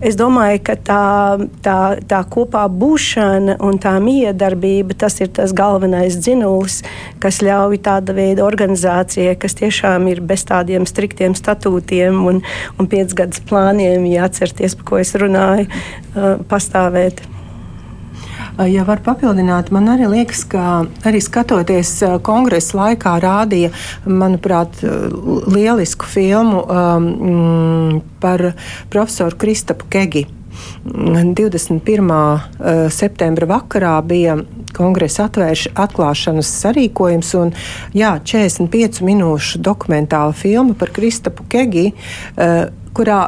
Es 0.01 0.17
domāju, 0.19 0.60
ka 0.67 0.75
tā, 0.75 1.05
tā, 1.65 1.79
tā 2.10 2.19
kopā 2.27 2.65
būšana 2.67 3.60
un 3.63 3.79
tā 3.82 3.95
miedarbība 4.03 4.97
tas 4.99 5.19
ir 5.23 5.32
tas 5.36 5.55
galvenais 5.55 6.19
dzinulis, 6.19 6.82
kas 7.23 7.41
ļauj 7.45 7.82
tāda 7.88 8.15
veida 8.17 8.45
organizācijai, 8.45 9.38
kas 9.39 9.55
tiešām 9.60 10.08
ir 10.12 10.21
bez 10.21 10.45
tādiem 10.49 10.88
striktiem 10.89 11.36
statūtiem 11.38 12.19
un, 12.29 12.43
un 12.77 12.91
piecgadus 12.91 13.41
plāniem, 13.49 14.05
ja 14.12 14.27
atcerieties, 14.29 14.77
par 14.79 14.91
ko 14.91 15.03
es 15.03 15.15
runāju, 15.17 15.69
uh, 15.69 16.39
pastāvēt. 16.49 17.38
Ja 18.67 18.84
var 18.84 19.00
papildināt, 19.00 19.69
man 19.72 19.86
arī 19.88 20.10
liekas, 20.12 20.41
ka 20.52 20.82
arī 21.08 21.22
skatoties 21.24 21.93
kongresa 22.28 22.76
laikā 22.76 23.13
rādīja, 23.24 23.69
manuprāt, 24.04 24.82
lielisku 25.48 26.10
filmu 26.10 26.65
um, 26.65 28.02
par 28.19 28.50
profesoru 28.91 29.39
Kristapu 29.39 29.88
Kegi. 29.88 30.26
21. 30.84 32.10
septembra 32.91 33.48
vakarā 33.48 33.93
bija 34.04 34.36
kongresa 34.76 35.30
atvērš, 35.30 35.69
atklāšanas 35.80 36.52
sarīkojums, 36.60 37.32
un 37.39 37.54
jā, 37.95 38.17
45 38.19 39.00
minūšu 39.08 39.63
dokumentāla 39.63 40.36
filma 40.36 40.76
par 40.76 40.91
Kristapu 40.91 41.48
Kegi, 41.48 41.93
kurā 42.91 43.22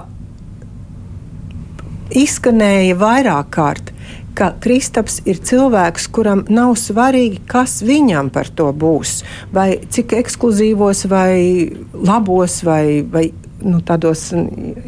izskanēja 2.12 3.00
vairāk 3.00 3.56
kārt 3.56 3.91
ka 4.38 4.52
Kristaps 4.64 5.20
ir 5.30 5.42
cilvēks, 5.44 6.08
kuram 6.14 6.46
nav 6.52 6.76
svarīgi, 6.80 7.42
kas 7.50 7.80
viņam 7.86 8.32
par 8.34 8.50
to 8.56 8.70
būs. 8.74 9.22
Vai 9.54 9.76
cik 9.92 10.16
ekskluzīvos, 10.22 11.06
vai 11.12 11.72
labos, 11.94 12.62
vai, 12.68 13.02
vai 13.04 13.30
nu, 13.66 13.82
tādos 13.86 14.30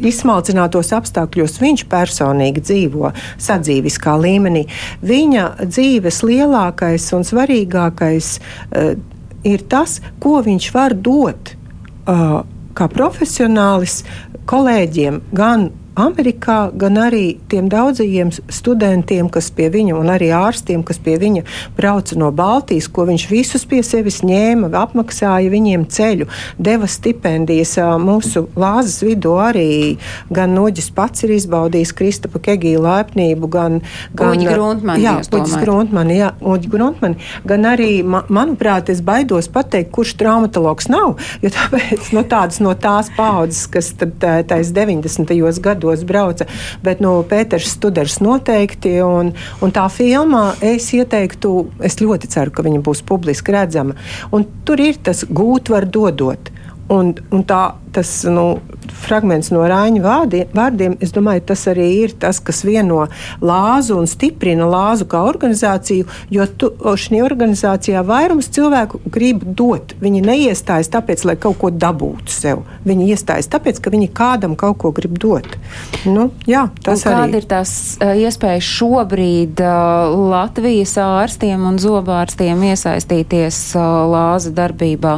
izsmalcinātos 0.04 0.92
apstākļos 0.96 1.58
viņš 1.62 1.84
personīgi 1.90 2.64
dzīvo 2.64 3.12
sadzīviskā 3.42 4.16
līmenī. 4.20 4.64
Viņa 5.04 5.48
dzīves 5.62 6.22
lielākais 6.26 7.10
un 7.16 7.26
svarīgākais 7.26 8.32
uh, 8.38 8.94
ir 9.44 9.64
tas, 9.70 10.00
ko 10.22 10.40
viņš 10.44 10.70
var 10.74 10.96
dot 10.96 11.54
uh, 11.54 12.42
kā 12.74 12.90
profesionālis 12.90 14.02
kolēģiem 14.50 15.22
gan 15.34 15.70
Amerikā, 15.94 16.72
gan 16.74 16.98
arī 16.98 17.36
tiem 17.50 17.68
daudzajiem 17.70 18.32
studentiem, 18.50 19.28
kas 19.30 19.52
pie 19.54 19.68
viņa, 19.70 19.94
un 19.94 20.10
arī 20.10 20.32
ārstiem, 20.34 20.82
kas 20.86 20.98
pie 20.98 21.14
viņa 21.22 21.44
brauca 21.76 22.16
no 22.18 22.32
Baltijas, 22.34 22.88
ko 22.90 23.04
viņš 23.06 23.26
visus 23.30 23.62
pie 23.70 23.78
sevis 23.86 24.18
ņēma, 24.26 24.72
apmaksāja 24.74 25.52
viņiem 25.52 25.84
ceļu, 25.86 26.26
deva 26.58 26.88
stipendijas. 26.90 27.76
Mūsu 28.02 28.48
lāzes 28.58 29.04
vidū 29.06 29.36
arī 29.38 29.68
gan 30.34 30.56
Noģis 30.58 30.90
pats 30.94 31.22
ir 31.26 31.34
izbaudījis 31.36 31.94
Kristapa 31.94 32.42
Kegija 32.42 32.82
laipnību, 32.82 33.50
gan, 33.54 33.78
gan 34.18 34.34
Gruntmani, 36.74 37.22
gan 37.46 37.70
arī, 37.70 37.92
ma, 38.02 38.24
manuprāt, 38.34 38.90
es 38.90 39.02
baidos 39.04 39.46
pateikt, 39.54 39.92
kurš 39.94 40.16
traumatologs 40.18 40.90
nav, 40.90 41.22
jo 41.42 41.54
tāpēc 41.54 42.10
no 42.16 42.26
tādas 42.26 42.58
no 42.64 42.74
tās 42.74 43.14
paudzes, 43.14 43.68
kas 43.70 43.94
tad 44.00 44.18
tais 44.50 44.74
90. 44.74 45.30
gados 45.62 45.83
gados 45.84 46.04
brauca. 46.04 46.46
Bet 46.82 47.00
nu, 47.04 47.22
Pēters 47.28 47.68
Studers 47.76 48.20
noteikti. 48.24 48.96
Un, 49.04 49.32
un 49.60 49.74
tā 49.74 49.86
filmā 49.92 50.54
es 50.64 50.90
ieteiktu, 50.96 51.54
es 51.84 52.00
ļoti 52.00 52.30
ceru, 52.32 52.54
ka 52.54 52.64
viņa 52.66 52.82
būs 52.84 53.04
publiski 53.06 53.54
redzama. 53.54 53.96
Un 54.32 54.46
tur 54.64 54.80
ir 54.80 55.00
tas 55.04 55.24
gūt 55.28 55.72
var 55.74 55.86
dodot. 55.86 56.52
Un, 56.92 57.14
un 57.32 57.42
tā, 57.48 57.62
tas 57.96 58.08
nu, 58.28 58.58
fragments 58.92 59.48
no 59.54 59.62
Rāņa 59.64 60.02
vārdiem, 60.04 60.50
vārdiem, 60.52 60.96
es 61.04 61.14
domāju, 61.14 61.44
tas 61.48 61.62
arī 61.70 61.86
ir 62.02 62.12
tas, 62.20 62.40
kas 62.44 62.60
vieno 62.66 63.06
lāzu 63.40 63.96
un 63.96 64.08
stiprina 64.10 64.66
lāzu 64.68 65.06
kā 65.08 65.22
organizāciju, 65.24 66.04
jo 66.34 66.44
šī 67.00 67.22
organizācijā 67.24 68.02
vairums 68.04 68.50
cilvēku 68.52 69.00
grib 69.14 69.46
dot. 69.56 69.94
Viņi 70.02 70.20
neiestājas 70.26 70.92
tāpēc, 70.92 71.24
lai 71.28 71.36
kaut 71.40 71.56
ko 71.62 71.70
dabūtu 71.72 72.34
sev. 72.34 72.64
Viņi 72.84 73.08
iestājas 73.14 73.48
tāpēc, 73.54 73.80
ka 73.80 73.92
viņi 73.94 74.10
kādam 74.16 74.58
kaut 74.60 74.82
ko 74.82 74.92
grib 74.96 75.16
dot. 75.22 75.56
Nu, 76.04 76.28
jā, 76.48 76.66
tas 76.84 77.06
un. 77.06 77.14
Kāda 77.14 77.40
ir 77.40 77.48
tās 77.48 77.72
uh, 77.96 78.12
iespējas 78.12 78.68
šobrīd 78.74 79.64
uh, 79.64 80.12
Latvijas 80.34 80.98
ārstiem 81.00 81.64
un 81.70 81.80
zobārstiem 81.80 82.68
iesaistīties 82.72 83.62
uh, 83.78 84.04
lāza 84.12 84.52
darbībā? 84.52 85.16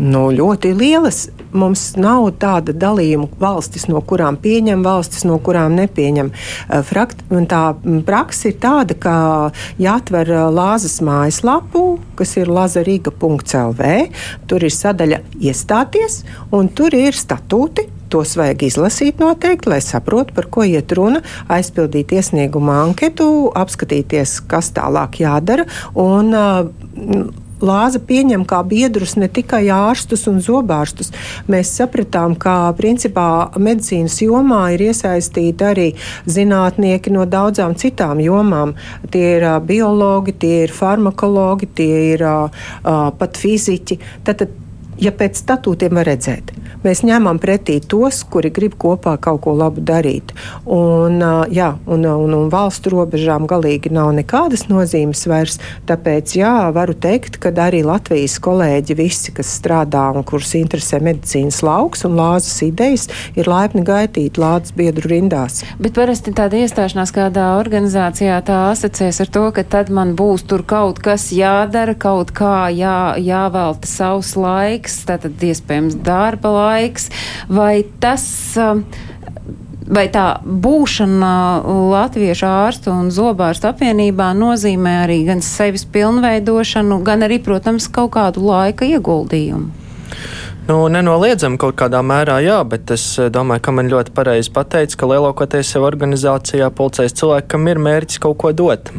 Nu, 0.00 0.30
ļoti 0.32 0.72
lielas. 0.72 1.26
Mums 1.52 1.90
nav 2.00 2.30
tāda 2.40 2.72
dalījuma 2.72 3.26
valstis, 3.40 3.84
no 3.90 4.00
kurām 4.06 4.38
pieņem, 4.40 4.80
valstis, 4.86 5.26
no 5.28 5.36
kurām 5.44 5.74
nepieņem. 5.76 6.30
Eh, 6.30 6.80
frakt, 6.86 7.20
tā 7.50 7.62
praksa 8.06 8.48
ir 8.48 8.56
tāda, 8.62 8.96
ka 8.96 9.14
jāatver 9.82 10.30
eh, 10.32 10.46
Lāzes 10.56 11.00
mājaslapu, 11.04 11.98
kas 12.16 12.32
ir 12.40 12.48
lazariga.lv. 12.48 13.90
Tur 14.48 14.64
ir 14.64 14.76
sadaļa 14.78 15.20
iestāties, 15.36 16.22
un 16.56 16.72
tur 16.72 16.96
ir 16.96 17.18
statūti, 17.18 17.90
tos 18.10 18.32
vajag 18.40 18.64
izlasīt 18.70 19.20
noteikti, 19.20 19.68
lai 19.74 19.82
saprotu, 19.84 20.32
par 20.38 20.48
ko 20.54 20.64
iet 20.64 20.96
runa, 20.96 21.20
aizpildīt 21.52 22.16
iesnieguma 22.16 22.80
anketu, 22.86 23.28
apskatīties, 23.52 24.38
kas 24.48 24.72
tālāk 24.80 25.20
jādara. 25.26 25.68
Un, 25.98 26.32
uh, 26.32 27.46
Lāza 27.60 28.00
pieņem 28.00 28.46
kā 28.48 28.62
biedrus 28.66 29.16
ne 29.20 29.28
tikai 29.28 29.66
ārstus 29.74 30.26
un 30.30 30.40
zobārstus. 30.44 31.12
Mēs 31.50 31.72
sapratām, 31.76 32.36
ka 32.40 32.72
principā 32.78 33.50
medicīnas 33.60 34.20
jomā 34.24 34.62
ir 34.74 34.86
iesaistīti 34.90 35.66
arī 35.66 35.88
zinātnieki 36.30 37.12
no 37.14 37.26
daudzām 37.28 37.76
citām 37.80 38.22
jomām. 38.24 38.74
Tie 39.12 39.26
ir 39.36 39.46
biologi, 39.66 40.36
tie 40.40 40.64
ir 40.64 40.74
farmakologi, 40.74 41.68
tie 41.80 42.00
ir 42.14 42.26
uh, 42.26 42.64
pat 43.20 43.40
fiziķi. 43.40 44.00
Tad, 44.24 44.42
tad 44.42 44.69
ja 45.00 45.12
pēc 45.16 45.40
statūtiem 45.40 45.96
var 45.96 46.08
redzēt. 46.10 46.52
Mēs 46.84 47.02
ņemam 47.04 47.40
pretī 47.40 47.78
tos, 47.80 48.22
kuri 48.24 48.50
grib 48.54 48.76
kopā 48.80 49.16
kaut 49.20 49.42
ko 49.44 49.54
labu 49.56 49.82
darīt. 49.84 50.32
Un, 50.64 51.18
jā, 51.52 51.72
un, 51.90 52.06
un, 52.08 52.34
un 52.36 52.48
valstu 52.52 52.92
robežām 52.94 53.48
galīgi 53.50 53.92
nav 53.92 54.12
nekādas 54.16 54.66
nozīmes 54.70 55.26
vairs. 55.28 55.58
Tāpēc 55.88 56.36
jā, 56.38 56.54
varu 56.76 56.94
teikt, 56.96 57.40
ka 57.42 57.52
arī 57.64 57.82
Latvijas 57.84 58.38
kolēģi, 58.40 58.96
visi, 58.96 59.34
kas 59.36 59.50
strādā 59.58 60.06
un 60.16 60.24
kurus 60.26 60.54
interesē 60.58 61.00
medicīnas 61.04 61.60
lauks 61.66 62.06
un 62.08 62.16
lāzes 62.20 62.62
idejas, 62.64 63.08
ir 63.36 63.50
laipni 63.50 63.84
gaitīti 63.86 64.40
lāzes 64.40 64.72
biedru 64.76 65.12
rindās. 65.12 65.60
Bet 65.80 65.96
parasti 65.98 66.32
tāda 66.36 66.62
iestāšanās 66.62 67.12
kādā 67.16 67.50
organizācijā 67.58 68.40
tā 68.46 68.62
asociēs 68.70 69.20
ar 69.24 69.32
to, 69.32 69.44
ka 69.56 69.66
tad 69.76 69.92
man 69.92 70.14
būs 70.16 70.46
tur 70.48 70.64
kaut 70.64 71.02
kas 71.04 71.28
jādara, 71.34 71.96
kaut 71.98 72.32
kā 72.36 72.70
jā, 72.72 73.16
jāvelta 73.20 73.90
savs 73.90 74.32
laiks 74.38 74.89
laiks, 74.90 75.06
tātad 75.06 75.38
iespējams 75.42 76.00
darba 76.02 76.50
laiks, 76.50 77.10
vai 77.48 77.84
tas. 78.00 78.56
Um, 78.58 78.84
vai 79.90 80.06
tā 80.06 80.38
būšana 80.46 81.66
Latviešu 81.66 82.46
ārstu 82.46 82.92
un 82.94 83.08
zobārstu 83.10 83.66
apvienībā 83.66 84.28
nozīmē 84.38 84.92
arī 85.02 85.24
gan 85.26 85.42
sevis 85.42 85.82
pilnveidošanu, 85.82 87.00
gan 87.02 87.26
arī, 87.26 87.40
protams, 87.42 87.88
kaut 87.90 88.12
kādu 88.14 88.44
laika 88.46 88.86
ieguldījumu? 88.86 89.72
Nu, 90.68 90.84
nenoliedzami 90.86 91.58
kaut 91.58 91.74
kādā 91.80 92.04
mērā, 92.06 92.38
jā, 92.44 92.60
bet 92.62 92.92
es 92.94 93.02
eh, 93.18 93.32
domāju, 93.34 93.64
ka 93.66 93.74
man 93.74 93.90
ļoti 93.90 94.14
pareizi 94.14 94.52
pateica, 94.54 95.00
ka 95.00 95.10
lielākoties 95.10 95.74
jau 95.74 95.82
organizācijā 95.88 96.70
pulcēs 96.70 97.16
cilvēki, 97.18 97.50
kam 97.50 97.66
ir 97.66 97.82
mērķis 97.82 98.22
kaut 98.22 98.38
ko 98.38 98.54
dot, 98.54 98.92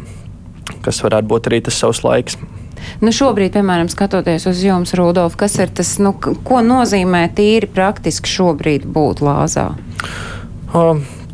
kas 0.84 1.00
varētu 1.06 1.32
būt 1.32 1.48
arī 1.48 1.62
tas 1.64 1.80
savs 1.80 2.04
laiks. 2.04 2.36
Nu, 3.02 3.12
šobrīd, 3.14 3.52
piemēram, 3.56 3.90
skatoties 3.92 4.46
uz 4.50 4.62
jums, 4.64 4.94
Rudolf, 4.98 5.36
kas 5.40 5.56
ir 5.62 5.72
tas, 5.74 5.94
nu, 6.02 6.14
ko 6.18 6.62
nozīmē 6.66 7.24
tīri 7.36 7.70
praktiski 7.70 8.30
šobrīd 8.30 8.86
būt 8.92 9.22
lāzā? 9.24 9.70
O, 10.72 10.86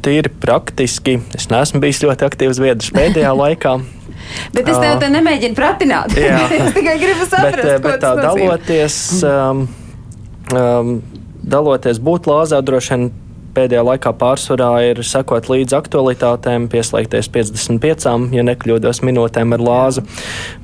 tīri 0.04 0.32
praktiski. 0.42 1.18
Es 1.36 1.48
neesmu 1.52 1.82
bijis 1.82 2.02
ļoti 2.04 2.26
aktīvs 2.28 2.60
viedrs 2.62 2.92
pēdējā 2.96 3.34
laikā. 3.42 3.76
Bet 4.52 4.68
es 4.68 4.76
tev 4.76 4.98
te 5.00 5.08
nemēģinu 5.12 5.56
pratināt. 5.56 6.12
es 6.18 6.74
tikai 6.76 6.98
gribu 7.00 7.28
saprast, 7.28 7.78
bet, 7.78 7.84
bet 7.86 8.02
tā 8.02 8.12
daloties, 8.18 8.98
um, 9.24 9.64
um, 10.52 10.92
daloties 11.48 12.00
būt 12.04 12.28
lāzā 12.28 12.60
droši 12.64 12.94
vien 12.94 13.08
pēdējā 13.58 13.84
laikā 13.90 14.14
pārsvarā 14.18 14.70
ir 14.92 15.02
sekot 15.06 15.50
līdzi 15.50 15.76
aktualitātēm, 15.78 16.70
pieslēgties 16.72 17.30
55, 17.34 18.08
ja 18.36 18.46
nekļūdos, 18.46 19.02
minūtēm 19.06 19.56
ar 19.56 19.64
lāzu, 19.68 20.04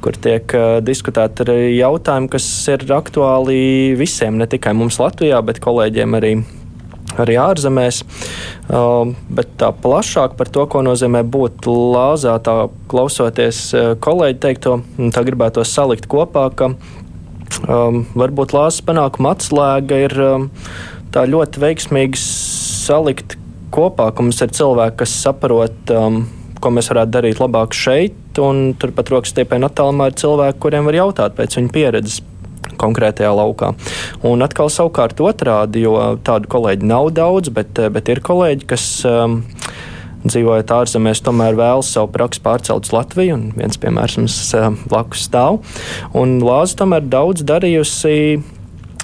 kur 0.05 0.17
tiek 0.17 0.55
uh, 0.55 0.79
diskutēti 0.85 1.47
arī 1.47 1.61
jautājumi, 1.75 2.31
kas 2.33 2.49
ir 2.71 2.87
aktuāli 2.95 3.95
visiem, 3.99 4.39
ne 4.39 4.51
tikai 4.51 4.77
mums 4.79 5.01
Latvijā, 5.03 5.43
bet 5.47 5.63
kolēģiem 5.65 6.21
arī 6.21 6.37
arī 7.21 7.37
ārzemēs. 7.39 8.01
Uh, 8.65 9.13
bet 9.31 9.53
tā 9.61 9.71
plašāk 9.85 10.35
par 10.39 10.51
to, 10.51 10.65
ko 10.71 10.83
nozīmē 10.83 11.23
būt 11.23 11.69
lāzā, 11.69 12.37
tā 12.43 12.57
klausoties 12.91 13.61
uh, 13.77 13.93
kolēģi 14.03 14.41
teikto, 14.43 14.79
tā 15.15 15.23
gribētu 15.27 15.63
salikt 15.69 16.09
kopā, 16.11 16.49
ka 16.57 16.73
um, 17.69 18.03
varbūt 18.17 18.57
lāzas 18.57 18.83
panākuma 18.87 19.35
atslēga 19.37 20.01
ir 20.09 20.17
um, 20.25 20.49
tā 21.15 21.27
ļoti 21.31 21.63
veiksmīgs 21.63 22.25
salikt 22.85 23.39
kopā, 23.75 24.11
ka 24.15 24.25
mums 24.25 24.41
ir 24.45 24.53
cilvēki, 24.55 24.99
kas 25.03 25.17
saprot, 25.25 25.81
um, 25.95 26.23
ko 26.63 26.73
mēs 26.73 26.91
varētu 26.93 27.17
darīt 27.17 27.41
labāk 27.43 27.75
šeit, 27.77 28.39
un 28.41 28.73
turpat 28.81 29.11
rokas 29.13 29.35
stiepienā 29.35 29.71
attālumā 29.71 30.11
ir 30.11 30.21
cilvēki, 30.21 30.61
kuriem 30.63 30.89
var 30.89 31.01
jautāt 31.03 31.37
pēc 31.39 31.59
viņu 31.59 31.75
pieredzes 31.75 32.23
konkrētajā 32.81 33.31
laukā. 33.37 33.73
Un 34.27 34.45
atkal 34.45 34.71
savukārt 34.73 35.21
otrādi, 35.23 35.85
jo 35.85 35.97
tādu 36.27 36.51
kolēģi 36.51 36.89
nav 36.91 37.11
daudz, 37.17 37.53
bet, 37.55 37.79
bet 37.95 38.11
ir 38.11 38.23
kolēģi, 38.25 38.69
kas 38.71 38.87
um, 39.09 39.43
dzīvojot 40.25 40.73
ārzemēs, 40.79 41.23
tomēr 41.25 41.57
vēlas 41.59 41.93
savu 41.95 42.11
praksi 42.15 42.43
pārcelt 42.45 42.89
uz 42.89 42.95
Latviju, 42.95 43.37
un 43.37 43.47
viens 43.59 43.79
piemērs 43.81 44.19
mums 44.21 44.39
uh, 44.57 44.71
blakus 44.91 45.27
stāv. 45.29 45.61
Un 46.17 46.39
Lāza 46.45 46.81
tomēr 46.83 47.05
daudz 47.13 47.45
darījusi 47.47 48.17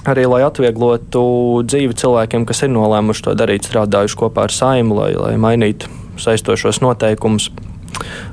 arī 0.09 0.25
lai 0.29 0.41
atvieglotu 0.45 1.23
dzīvi 1.67 1.97
cilvēkiem, 2.01 2.45
kas 2.49 2.63
ir 2.65 2.73
nolēmuši 2.73 3.25
to 3.27 3.35
darīt, 3.37 3.67
strādājuši 3.67 4.19
kopā 4.23 4.47
ar 4.47 4.55
saimu, 4.55 4.97
lai, 4.97 5.11
lai 5.17 5.35
mainītu 5.41 5.91
saistošos 6.21 6.81
noteikumus. 6.83 7.49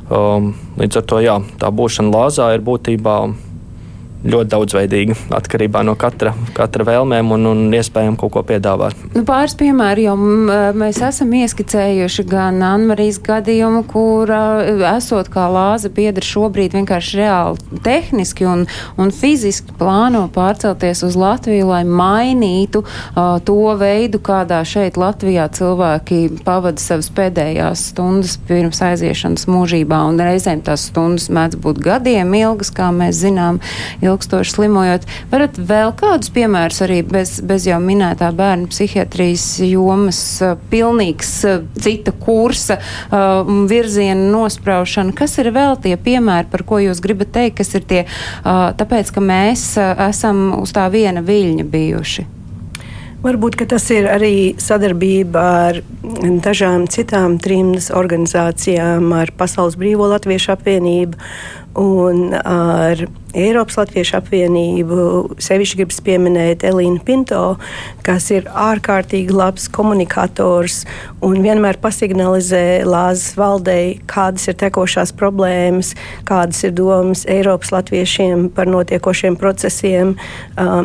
Um, 0.09 0.55
līdz 0.81 1.01
ar 1.01 1.05
to 1.11 1.21
jā, 1.21 1.37
tā 1.61 1.69
būšana 1.75 2.15
lāzā 2.15 2.53
ir 2.57 2.65
būtībā 2.65 3.19
ļoti 4.25 4.51
daudzveidīga 4.51 5.17
atkarībā 5.39 5.85
no 5.87 5.95
katra, 5.99 6.33
katra 6.57 6.87
vēlmēm 6.89 7.31
un, 7.37 7.47
un 7.53 7.61
iespējām 7.79 8.17
kaut 8.19 8.33
ko 8.35 8.43
piedāvāt. 8.47 8.99
Nu, 9.15 9.23
pāris 9.29 9.55
piemēri 9.59 10.09
jau 10.09 10.17
mēs 10.19 11.01
esam 11.07 11.33
ieskicējuši 11.39 12.25
gan 12.29 12.59
Anmarijas 12.67 13.21
gadījumu, 13.25 13.85
kur 13.91 14.33
esot 14.91 15.31
kā 15.33 15.47
lāza 15.53 15.91
biedra 15.95 16.25
šobrīd 16.27 16.75
vienkārši 16.75 17.21
reāli 17.21 17.81
tehniski 17.85 18.49
un, 18.49 18.67
un 18.99 19.13
fiziski 19.15 19.75
plāno 19.79 20.25
pārcelties 20.35 21.05
uz 21.07 21.19
Latviju, 21.19 21.71
lai 21.71 21.85
mainītu 21.87 22.83
uh, 22.83 23.39
to 23.45 23.75
veidu, 23.79 24.21
kādā 24.25 24.61
šeit 24.67 24.99
Latvijā 25.01 25.47
cilvēki 25.55 26.43
pavada 26.47 26.83
savas 26.83 27.11
pēdējās 27.15 27.89
stundas 27.93 28.37
pirms 28.49 28.83
aiziešanas 28.85 29.47
mūžībā, 29.51 30.03
un 30.11 30.21
reizēm 30.23 30.63
tās 30.67 30.89
stundas 30.91 31.29
mēdz 31.35 31.59
būt 31.63 31.81
gadiem 31.85 32.35
ilgas, 32.39 32.73
kā 32.75 32.91
mēs 32.95 33.23
zinām 33.23 33.61
ilgstoši 34.09 34.55
slimojot. 34.55 35.07
Varat 35.33 35.59
vēl 35.59 35.93
kādus 35.99 36.33
piemērus 36.35 36.83
arī 36.87 37.03
bez, 37.07 37.39
bez 37.45 37.67
jau 37.69 37.79
minētā 37.83 38.31
bērnu 38.37 38.71
psihiatrijas 38.73 39.47
jomas 39.69 40.23
pilnīgs 40.73 41.35
cita 41.79 42.15
kursa 42.17 42.79
virziena 43.71 44.31
nospraušana? 44.33 45.15
Kas 45.19 45.39
ir 45.43 45.53
vēl 45.55 45.77
tie 45.85 45.97
piemēri, 46.01 46.51
par 46.53 46.65
ko 46.69 46.81
jūs 46.83 47.03
gribat 47.05 47.35
teikt, 47.37 47.61
kas 47.63 47.77
ir 47.79 47.87
tie, 47.89 48.03
tāpēc, 48.45 49.13
ka 49.15 49.23
mēs 49.25 49.71
esam 50.09 50.51
uz 50.63 50.75
tā 50.77 50.89
viena 50.93 51.25
viļņa 51.25 51.69
bijuši? 51.69 52.29
Varbūt 53.19 53.57
tas 53.67 53.83
ir 53.91 54.07
arī 54.07 54.55
sadarbība 54.63 55.41
ar 55.43 55.81
dažām 56.45 56.85
citām 56.87 57.35
trimdas 57.43 57.91
organizācijām, 57.91 59.11
ar 59.11 59.33
Pasaules 59.35 59.75
Brīvo 59.75 60.07
Latviešu 60.13 60.53
apvienību 60.55 61.19
un 61.79 62.35
ar 62.35 63.07
Eiropas 63.37 63.77
Latviešu 63.77 64.17
apvienību. 64.19 64.99
Sevišķi 65.43 65.79
gribas 65.79 66.01
pieminēt 66.05 66.65
Elīnu 66.67 67.03
Pinto, 67.05 67.59
kas 68.07 68.31
ir 68.33 68.49
ārkārtīgi 68.49 69.35
labs 69.37 69.69
komunikators 69.71 70.81
un 71.25 71.37
vienmēr 71.45 71.77
pasignalizē 71.83 72.83
Lāzes 72.89 73.37
valdei, 73.39 73.99
kādas 74.09 74.49
ir 74.49 74.57
tekošās 74.59 75.13
problēmas, 75.19 75.93
kādas 76.29 76.63
ir 76.65 76.73
domas 76.79 77.27
Eiropas 77.29 77.71
latviešiem 77.75 78.49
par 78.57 78.71
notiekošiem 78.73 79.37
procesiem. 79.39 80.17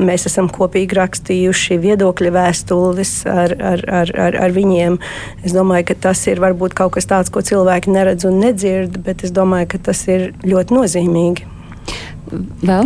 Mēs 0.04 0.28
esam 0.30 0.52
kopīgi 0.52 1.00
rakstījuši 1.00 1.80
viedokļu 1.88 2.34
vēstules 2.36 3.16
ar, 3.30 3.56
ar, 3.56 3.86
ar, 3.88 4.14
ar, 4.28 4.40
ar 4.50 4.56
viņiem. 4.56 5.00
Es 5.48 5.56
domāju, 5.56 5.90
ka 5.94 6.00
tas 6.10 6.26
ir 6.28 6.44
varbūt 6.44 6.76
kaut 6.78 6.98
kas 7.00 7.08
tāds, 7.10 7.32
ko 7.34 7.42
cilvēki 7.46 7.96
neredz 7.96 8.28
un 8.28 8.42
nedzird, 8.44 9.00
bet 9.06 9.24
es 9.24 9.32
domāju, 9.34 9.72
ka 9.74 9.84
tas 9.90 10.04
ir 10.12 10.32
ļoti 10.44 10.76
nozīmīgi 10.76 10.83
vēl? 10.88 11.44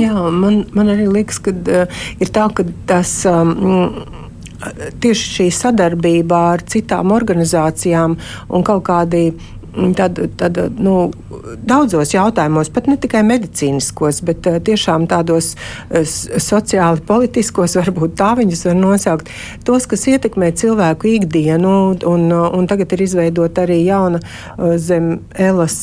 Jā, 0.01 0.13
man, 0.33 0.65
man 0.75 0.91
arī 0.91 1.07
liekas, 1.07 1.39
ka 1.43 1.53
uh, 1.55 1.99
ir 2.19 2.31
tā, 2.33 2.49
ka 2.53 2.67
tas. 2.89 3.19
Um, 3.29 4.05
Tieši 4.57 5.27
šī 5.35 5.45
sadarbība 5.53 6.37
ar 6.55 6.63
citām 6.65 7.11
organizācijām 7.13 8.15
un 8.57 8.63
kaut 8.65 8.81
kādi 8.87 9.27
Mm, 9.29 9.56
tad, 9.97 10.19
tad 10.37 10.57
nu, 10.79 11.11
daudzos 11.67 12.13
jautājumos, 12.13 12.69
pat 12.73 12.87
ne 12.89 12.97
tikai 13.01 13.21
medicīniskos, 13.27 14.21
bet 14.25 14.47
uh, 14.49 14.57
tiešām 14.63 15.07
tādos 15.09 15.53
uh, 15.55 16.03
sociāli 16.03 17.03
politiskos, 17.07 17.77
varbūt 17.81 18.17
tā 18.19 18.33
viņus 18.39 18.65
var 18.69 18.79
nosaukt, 18.79 19.31
tos, 19.67 19.87
kas 19.89 20.07
ietekmē 20.09 20.51
cilvēku 20.57 21.11
ikdienu, 21.17 21.73
un, 22.09 22.27
un 22.31 22.69
tagad 22.69 22.95
ir 22.97 23.05
izveidota 23.07 23.65
arī 23.67 23.81
jauna 23.85 24.21
uh, 24.21 24.75
zem 24.81 25.17
Elas 25.37 25.75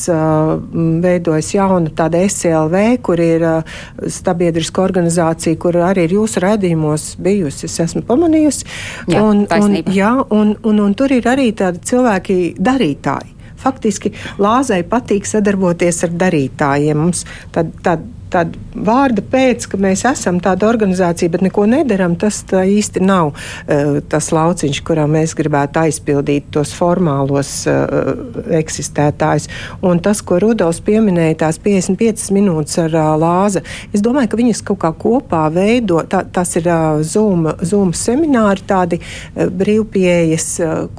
veidojas 1.01 1.49
jauna 1.53 1.91
tāda 1.95 2.19
SLV, 2.27 2.81
kur 3.05 3.19
ir 3.21 3.45
sabiedriska 4.11 4.83
organizācija, 4.83 5.57
kur 5.61 5.77
arī 5.85 6.05
ir 6.07 6.15
jūsu 6.17 6.43
redzījumos 6.43 7.07
bijusi, 7.23 7.69
es 7.69 7.79
esmu 7.87 8.03
pamanījusi. 8.07 8.67
Jā, 9.13 9.23
un, 9.23 9.45
un, 9.47 9.77
jā, 9.95 10.11
un, 10.35 10.55
un, 10.63 10.83
un 10.87 10.97
tur 10.97 11.13
ir 11.15 11.29
arī 11.31 11.51
tādi 11.57 11.81
cilvēki 11.87 12.39
darītāji 12.59 13.34
faktiski 13.61 14.13
Lāzai 14.41 14.81
patīk 14.87 15.27
sadarboties 15.29 16.03
ar 16.07 16.15
darītājiem. 16.25 17.01
Mums 17.05 17.25
tad, 17.55 17.71
tad 17.85 18.03
tāda 18.35 18.65
vārda 18.75 19.23
pēc, 19.31 19.67
ka 19.71 19.79
mēs 19.81 20.03
esam 20.09 20.39
tāda 20.43 20.67
organizācija, 20.67 21.31
bet 21.31 21.43
neko 21.45 21.65
nedaram, 21.69 22.17
tas 22.19 22.41
īsti 22.45 23.03
nav 23.05 23.31
uh, 23.31 23.99
tas 24.11 24.31
lauciņš, 24.35 24.81
kurā 24.85 25.05
mēs 25.09 25.35
gribētu 25.37 25.81
aizpildīt 25.85 26.49
tos 26.55 26.73
formālos 26.75 27.51
uh, 27.71 28.35
eksistētājus. 28.59 29.47
Un 29.85 30.01
tas, 30.03 30.21
ko 30.25 30.39
Rudolfs 30.43 30.83
pieminēja, 30.85 31.39
tās 31.45 31.59
55 31.63 32.27
minūtes 32.35 32.79
ar 32.83 32.97
uh, 32.99 33.13
lāzi, 33.21 33.63
es 33.95 34.03
domāju, 34.05 34.33
ka 34.33 34.41
viņas 34.41 34.63
kaut 34.67 34.81
kā 34.83 34.91
kopā 35.05 35.45
veido, 35.55 36.01
tā, 36.11 36.25
tas 36.35 36.55
ir 36.59 36.69
Zoom, 37.05 37.47
Zoom 37.63 37.93
semināri, 37.95 38.65
tādi 38.67 38.99
brīvpieejas, 39.35 40.47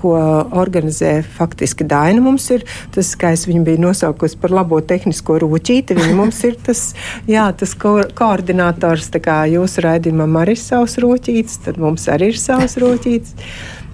ko 0.01 0.15
organizē 0.57 1.19
faktiski 1.37 1.87
Daina 1.89 2.23
mums 2.25 2.49
ir. 2.55 2.65
Tas, 2.95 3.13
kā 3.19 3.33
es 3.37 3.47
viņu 3.49 3.65
biju 3.67 3.83
nosaukusi 3.87 4.39
par 4.41 4.55
labo 4.55 4.81
tehnisko 4.81 5.39
rūķīti, 5.43 5.97
viņa 5.99 6.17
mums 6.17 6.43
ir 6.49 6.57
tas 6.67 6.87
Jā, 7.27 7.49
tas 7.59 7.75
ko 7.75 7.99
koordinators 8.15 9.11
jūsu 9.51 9.83
raidījumam 9.83 10.39
arī 10.39 10.55
ir 10.55 10.63
savs 10.63 10.97
roķītis, 11.03 11.59
tad 11.65 11.79
mums 11.83 12.07
arī 12.13 12.31
ir 12.31 12.39
savs 12.39 12.77
roķītis. 12.79 13.35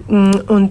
Mm, 0.07 0.41
un, 0.53 0.67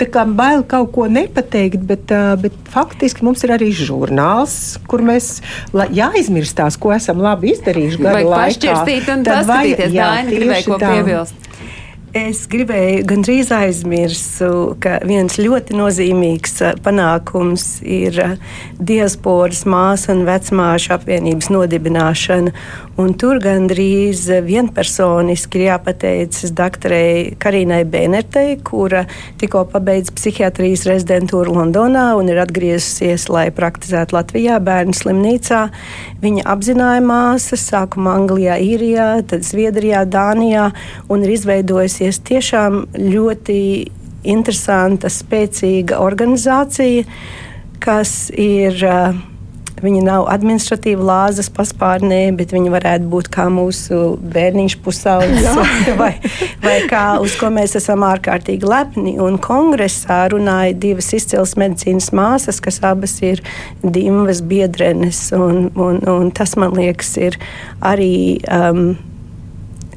tā 0.00 0.08
kā 0.10 0.24
bail 0.24 0.64
kaut 0.66 0.90
ko 0.94 1.06
nepateikt, 1.12 1.82
bet, 1.86 2.10
bet 2.40 2.56
faktiski 2.72 3.24
mums 3.26 3.44
ir 3.46 3.54
arī 3.56 3.70
žurnāls, 3.76 4.54
kur 4.90 5.04
mēs 5.06 5.38
jāizmirstās, 5.72 6.78
ko 6.80 6.94
esam 6.96 7.20
labi 7.22 7.52
izdarījuši 7.54 8.02
laikā. 8.06 8.32
Pašķirstīt 8.32 9.12
un 9.14 9.26
paskatīties, 9.28 9.94
jā, 9.94 10.08
Daina 10.16 10.34
gribēja 10.34 10.66
ko 10.66 10.80
piebilst. 10.82 11.48
Es 12.10 12.40
gribēju 12.50 13.04
gandrīz 13.06 13.52
aizmirst, 13.54 14.40
ka 14.82 14.96
viens 15.06 15.36
ļoti 15.38 15.76
nozīmīgs 15.78 16.56
panākums 16.82 17.76
ir 17.86 18.16
diasporas 18.82 19.60
māsu 19.62 20.10
un 20.16 20.24
vecmāšu 20.26 20.96
apvienības 20.96 21.52
nodibināšana. 21.54 22.50
Un 23.00 23.14
tur 23.14 23.38
gandrīz 23.40 24.24
vienpersoniski 24.44 25.60
ir 25.60 25.68
jāpateicas 25.68 26.50
doktorei 26.52 27.36
Karīnai 27.40 27.84
Bēnertei, 27.88 28.58
kura 28.66 29.04
tikko 29.40 29.62
pabeidza 29.70 30.12
psihiatrijas 30.18 30.82
rezidentūru 30.90 31.54
Londonā 31.54 32.08
un 32.18 32.28
ir 32.28 32.42
atgriezusies, 32.42 33.28
lai 33.30 33.46
praktizētu 33.54 34.18
Latvijā 34.18 34.58
bērnu 34.66 34.98
slimnīcā. 34.98 35.62
Viņa 36.26 36.44
apzināja 36.56 37.06
māsas, 37.06 37.64
sākumā 37.70 38.18
Anglijā, 38.18 38.58
Īrijā, 38.60 39.08
tad 39.30 39.46
Zviedrijā, 39.46 40.02
Dānijā 40.10 40.68
un 41.08 41.24
ir 41.24 41.38
izveidojusies 42.00 42.20
tiešām 42.24 42.86
ļoti 42.96 43.90
interesanta, 44.24 45.08
spēcīga 45.08 46.00
organizācija, 46.00 47.04
kas 47.80 48.30
ir 48.36 48.76
uh, 48.84 49.16
Viņa 49.80 50.00
nav 50.04 50.26
administratīva 50.28 51.04
lāzes 51.08 51.48
paspārnē, 51.56 52.34
bet 52.36 52.52
viņa 52.52 52.72
varētu 52.74 53.06
būt 53.08 53.30
kā 53.32 53.46
mūsu 53.48 54.18
bērniņš 54.20 54.76
pusaudzis, 54.84 55.46
vai, 56.00 56.10
vai 56.60 56.74
kā 56.90 57.16
uz 57.24 57.36
ko 57.40 57.48
mēs 57.54 57.78
esam 57.80 58.04
ārkārtīgi 58.04 58.68
lepni. 58.68 59.16
Un 59.24 59.38
kongresā 59.40 60.26
runāja 60.34 60.76
divas 60.76 61.08
izcils 61.16 61.56
medicīnas 61.60 62.10
māsas, 62.12 62.60
kas 62.60 62.82
abas 62.84 63.16
ir 63.24 63.40
Dimvas 63.80 64.42
biedrenes. 64.44 65.30
Un, 65.32 65.70
un, 65.80 66.02
un 66.04 66.28
tas, 66.36 66.58
man 66.60 66.76
liekas, 66.76 67.16
ir 67.16 67.40
arī. 67.80 68.12
Um, 68.52 68.98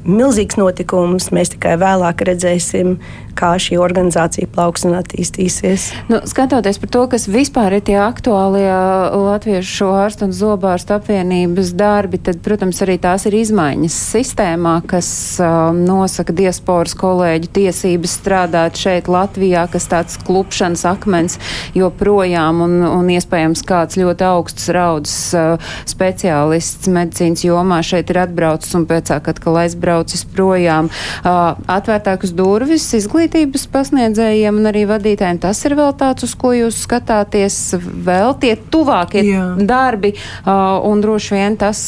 milzīgs 0.04 0.58
notikums. 0.60 1.30
Mēs 1.34 1.54
tikai 1.54 1.76
vēlāk 1.80 2.24
redzēsim, 2.28 2.96
kā 3.34 3.54
šī 3.58 3.78
organizācija 3.82 4.48
plauks 4.52 4.84
un 4.86 4.94
attīstīsies. 4.98 5.88
Nu, 6.10 6.20
skatoties 6.28 6.78
par 6.78 6.90
to, 6.94 7.02
kas 7.10 7.26
vispār 7.30 7.78
ir 7.78 7.84
tie 7.86 7.96
aktuālie 7.98 8.68
latviešu 9.10 9.88
ārstu 10.04 10.28
un 10.28 10.34
zobārstu 10.36 10.94
apvienības 10.96 11.72
darbi, 11.78 12.20
tad, 12.22 12.38
protams, 12.44 12.80
arī 12.84 12.96
tās 13.02 13.26
ir 13.28 13.36
izmaiņas 13.40 13.96
sistēmā, 14.14 14.76
kas 14.90 15.08
um, 15.42 15.82
nosaka 15.86 16.34
diasporas 16.36 16.94
kolēģu 16.98 17.50
tiesības 17.58 18.14
strādāt 18.20 18.78
šeit 18.80 19.10
Latvijā, 19.10 19.66
kas 19.72 19.88
tāds 19.90 20.18
klupšanas 20.24 20.86
akmens 20.88 21.38
joprojām 21.74 22.62
un, 22.68 22.78
un 22.86 23.10
iespējams 23.16 23.64
kāds 23.66 23.98
ļoti 23.98 24.28
augsts 24.28 24.70
raudzes 24.74 25.18
uh, 25.38 25.74
speciālists 25.90 26.90
medicīnas 26.92 27.44
jomā 27.46 27.82
šeit 27.86 28.14
ir 28.14 28.22
atbraucis 28.24 28.78
un 28.78 28.86
pēc 28.90 29.10
tam 29.10 29.32
atkal 29.34 29.58
aizbraucis 29.64 29.93
projām. 30.34 30.90
Uh, 31.22 31.54
atvērtākas 31.70 32.34
durvis 32.36 32.86
izglītības 32.96 33.66
pasniedzējiem 33.72 34.60
un 34.60 34.70
arī 34.70 34.84
vadītājiem. 34.90 35.40
Tas 35.42 35.62
ir 35.66 35.76
vēl 35.78 35.92
tāds, 36.00 36.26
uz 36.26 36.34
ko 36.38 36.52
jūs 36.56 36.82
skatāties, 36.84 37.58
vēl 37.78 38.34
tie 38.42 38.54
tuvākie 38.56 39.24
Jā. 39.26 39.44
darbi 39.58 40.14
un 40.44 41.02
droši 41.02 41.34
vien 41.36 41.58
tas, 41.60 41.80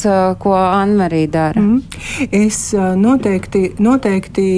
ko 0.42 0.54
Anmarī 0.57 1.26
dara. 1.30 1.61
Mm. 1.61 1.82
Es 2.34 2.61
noteikti, 2.74 3.76
noteikti 3.82 4.48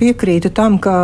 piekrītu 0.00 0.52
tam, 0.56 0.78
ka 0.82 0.96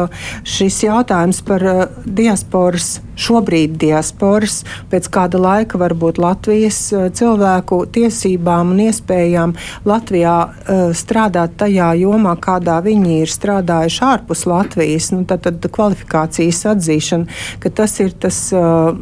šis 0.45 0.83
jautājums 0.87 1.43
par 1.47 1.67
diasporas 2.07 2.99
šobrīd 3.23 3.77
diasporas, 3.81 4.63
pēc 4.93 5.09
kāda 5.13 5.41
laika 5.43 5.81
varbūt 5.81 6.21
Latvijas 6.23 6.81
eh, 6.93 7.09
cilvēku 7.15 7.83
tiesībām 7.93 8.75
un 8.75 8.83
iespējām 8.87 9.55
Latvijā 9.89 10.35
uh, 10.43 10.83
strādāt 10.97 11.55
tajā 11.61 11.91
jomā, 12.01 12.35
kādā 12.41 12.79
viņi 12.85 13.19
ir 13.23 13.31
strādājuši 13.31 14.03
ārpus 14.07 14.45
Latvijas, 14.49 15.11
nu, 15.15 15.25
tad, 15.29 15.45
tad 15.47 15.67
kvalifikācijas 15.73 16.63
atzīšana, 16.73 17.41
ka 17.63 17.73
tas 17.83 17.97
ir 18.03 18.15
tas, 18.23 18.39
uh, 18.57 18.93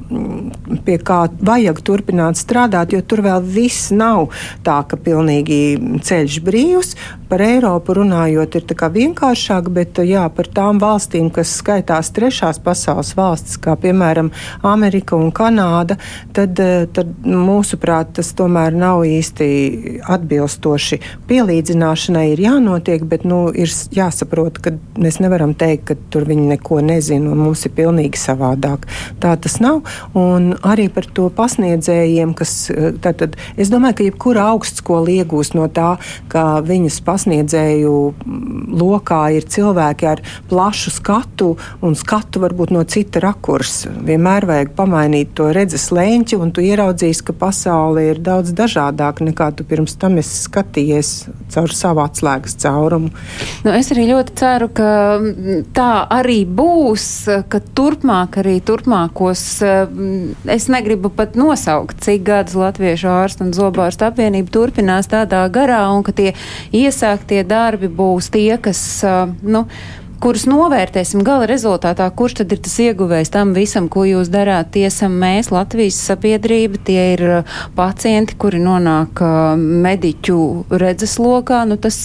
pie 0.87 0.99
kā 1.05 1.23
vajag 1.51 1.83
turpināt 1.87 2.41
strādāt, 2.41 2.95
jo 2.95 3.03
tur 3.03 3.25
vēl 3.27 3.45
viss 3.45 3.91
nav 3.95 4.31
tā, 4.67 4.81
ka 4.89 4.99
pilnīgi 5.01 5.61
ceļš 6.07 6.41
brīvs. 6.47 6.95
Par 7.31 7.45
Eiropu 7.47 7.95
runājot, 7.95 8.57
ir 8.59 8.65
vienkāršāk, 8.91 9.69
bet 9.71 10.01
jā, 10.03 10.25
par 10.35 10.49
tām 10.51 10.81
valstīm, 10.83 11.29
kas 11.31 11.53
skaitās 11.61 12.09
trešās 12.11 12.59
pasaules 12.59 13.13
valstis, 13.15 13.55
kā 13.63 13.77
piemēram 13.79 14.33
Amerika 14.67 15.15
un 15.15 15.31
Kanāda, 15.31 15.95
tad, 16.35 16.59
eh, 16.59 16.89
tad 16.91 17.13
mūsuprāt 17.23 18.17
tas 18.19 18.33
tomēr 18.35 18.75
nav 18.75 19.05
īsti 19.07 20.01
atbilstoši. 20.11 20.99
Pielīdzināšanai 21.29 22.33
ir 22.33 22.43
jānotiek, 22.49 23.05
bet 23.07 23.23
nu, 23.23 23.53
ir 23.55 23.71
jāsaprot, 23.95 24.59
ka 24.59 24.75
mēs 24.99 25.21
nevaram 25.23 25.55
teikt, 25.55 25.85
ka 25.85 25.95
tur 26.11 26.27
viņi 26.27 26.49
neko 26.57 26.81
nezina 26.83 27.31
un 27.31 27.39
mums 27.39 27.65
ir 27.65 27.71
pilnīgi 27.79 28.19
savādāk. 28.19 28.91
Tā 29.21 29.37
tas 29.41 29.61
nav. 29.61 29.85
Un 30.15 30.57
arī 30.67 30.89
par 30.93 31.07
to 31.07 31.31
pasniedzējiem, 31.31 32.35
kas 32.35 32.73
tātad, 32.99 33.39
es 33.57 33.71
domāju, 33.71 33.95
ka 33.95 34.11
jebkura 34.11 34.51
augstskola 34.51 35.07
iegūst 35.23 35.55
no 35.55 35.69
tā, 35.69 35.95
ka 36.27 36.59
viņas 36.67 36.99
pasniedzējiem 37.07 37.20
pasniedzēju 37.21 37.95
lokā 38.81 39.21
ir 39.37 39.47
cilvēki 39.51 40.09
ar 40.09 40.23
plašu 40.49 40.93
skatu 40.95 41.53
un 41.85 41.97
skatu 41.99 42.41
varbūt 42.41 42.73
no 42.73 42.85
cita 42.89 43.21
rakursa. 43.23 43.93
Vienmēr 44.07 44.47
vajag 44.49 44.73
pamainīt 44.79 45.35
to 45.37 45.51
redzes 45.53 45.91
leņķi, 45.93 46.39
un 46.41 46.53
tu 46.55 46.65
ieraudzīsi, 46.65 47.25
ka 47.29 47.37
pasaule 47.37 48.07
ir 48.11 48.21
daudz 48.25 48.55
dažādāka 48.57 49.27
nekā 49.27 49.51
tu 49.57 49.67
pirms 49.69 49.97
tam 50.01 50.19
esi 50.21 50.47
skatījies 50.47 51.13
caur 51.53 51.75
savu 51.75 52.05
atslēgas 52.05 52.57
caurumu. 52.63 53.11
Nu, 53.67 53.75
es 53.77 53.91
arī 53.93 54.07
ļoti 54.11 54.37
ceru, 54.41 54.71
ka 54.73 54.91
tā 55.77 55.91
arī 56.21 56.41
būs, 56.47 57.07
ka 57.51 57.61
turpmāk 57.77 58.41
arī 58.41 58.59
turpmākos, 58.65 59.45
es 60.57 60.69
negribu 60.73 61.13
pat 61.13 61.37
nosaukt, 61.39 62.01
cik 62.05 62.25
gadus 62.31 62.57
Latviešu 62.61 63.11
ārstu 63.11 63.47
un 63.47 63.55
zobārstu 63.57 64.07
apvienība 64.09 64.53
turpinās 64.55 65.11
tādā 65.11 65.43
garā 65.53 65.83
un 65.93 66.05
ka 66.07 66.15
tie 66.17 66.31
iesāktie 67.11 67.43
darbi 67.45 67.89
būs 67.89 68.31
tie, 68.31 68.59
kas, 68.63 69.03
nu, 69.43 69.67
kurus 70.21 70.45
novērtēsim 70.49 71.23
gala 71.25 71.47
rezultātā, 71.49 72.05
kurš 72.13 72.41
tad 72.43 72.53
ir 72.53 72.61
tas 72.61 72.75
ieguvējs 72.85 73.33
tam 73.33 73.55
visam, 73.57 73.89
ko 73.93 74.05
jūs 74.05 74.29
darāt. 74.33 74.71
Tie 74.75 74.85
esam 74.89 75.15
mēs, 75.21 75.49
Latvijas 75.53 75.97
sabiedrība, 76.11 76.81
tie 76.85 76.99
ir 77.15 77.23
uh, 77.25 77.55
pacienti, 77.77 78.37
kuri 78.41 78.61
nonāk 78.61 79.23
uh, 79.25 79.55
mediķu 79.57 80.39
redzeslokā. 80.71 81.63
Nu, 81.71 81.79
tas, 81.81 81.99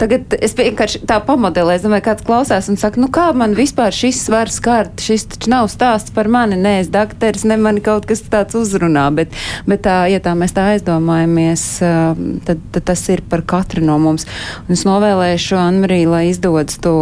tagad 0.00 0.32
es 0.40 0.56
vienkārši 0.56 1.02
tā 1.08 1.18
pamodelēju, 1.26 1.84
domāju, 1.84 2.06
kāds 2.08 2.26
klausās 2.26 2.70
un 2.72 2.80
saka, 2.80 3.00
nu 3.02 3.10
kā 3.12 3.28
man 3.36 3.56
vispār 3.58 3.94
šis 3.94 4.22
var 4.32 4.52
skart, 4.52 5.04
šis 5.04 5.28
taču 5.34 5.52
nav 5.52 5.68
stāsts 5.72 6.14
par 6.16 6.30
mani, 6.32 6.56
nē, 6.60 6.78
es 6.86 6.92
dakteris, 6.92 7.44
ne 7.48 7.60
mani 7.60 7.84
kaut 7.84 8.08
kas 8.08 8.24
tāds 8.32 8.56
uzrunā, 8.56 9.04
bet, 9.16 9.36
bet 9.68 9.84
tā, 9.84 9.98
ja 10.12 10.22
tā 10.24 10.32
mēs 10.38 10.56
tā 10.56 10.70
aizdomājamies, 10.76 11.66
uh, 11.84 12.24
tad, 12.48 12.64
tad 12.72 12.88
tas 12.94 13.04
ir 13.12 13.24
par 13.28 13.44
katru 13.44 13.84
no 13.84 14.00
mums. 14.00 14.24
Un 14.64 14.78
es 14.78 14.86
novēlēšu 14.88 15.60
Anmarī, 15.60 16.02
lai 16.08 16.24
izdodas 16.32 16.80
to 16.80 16.96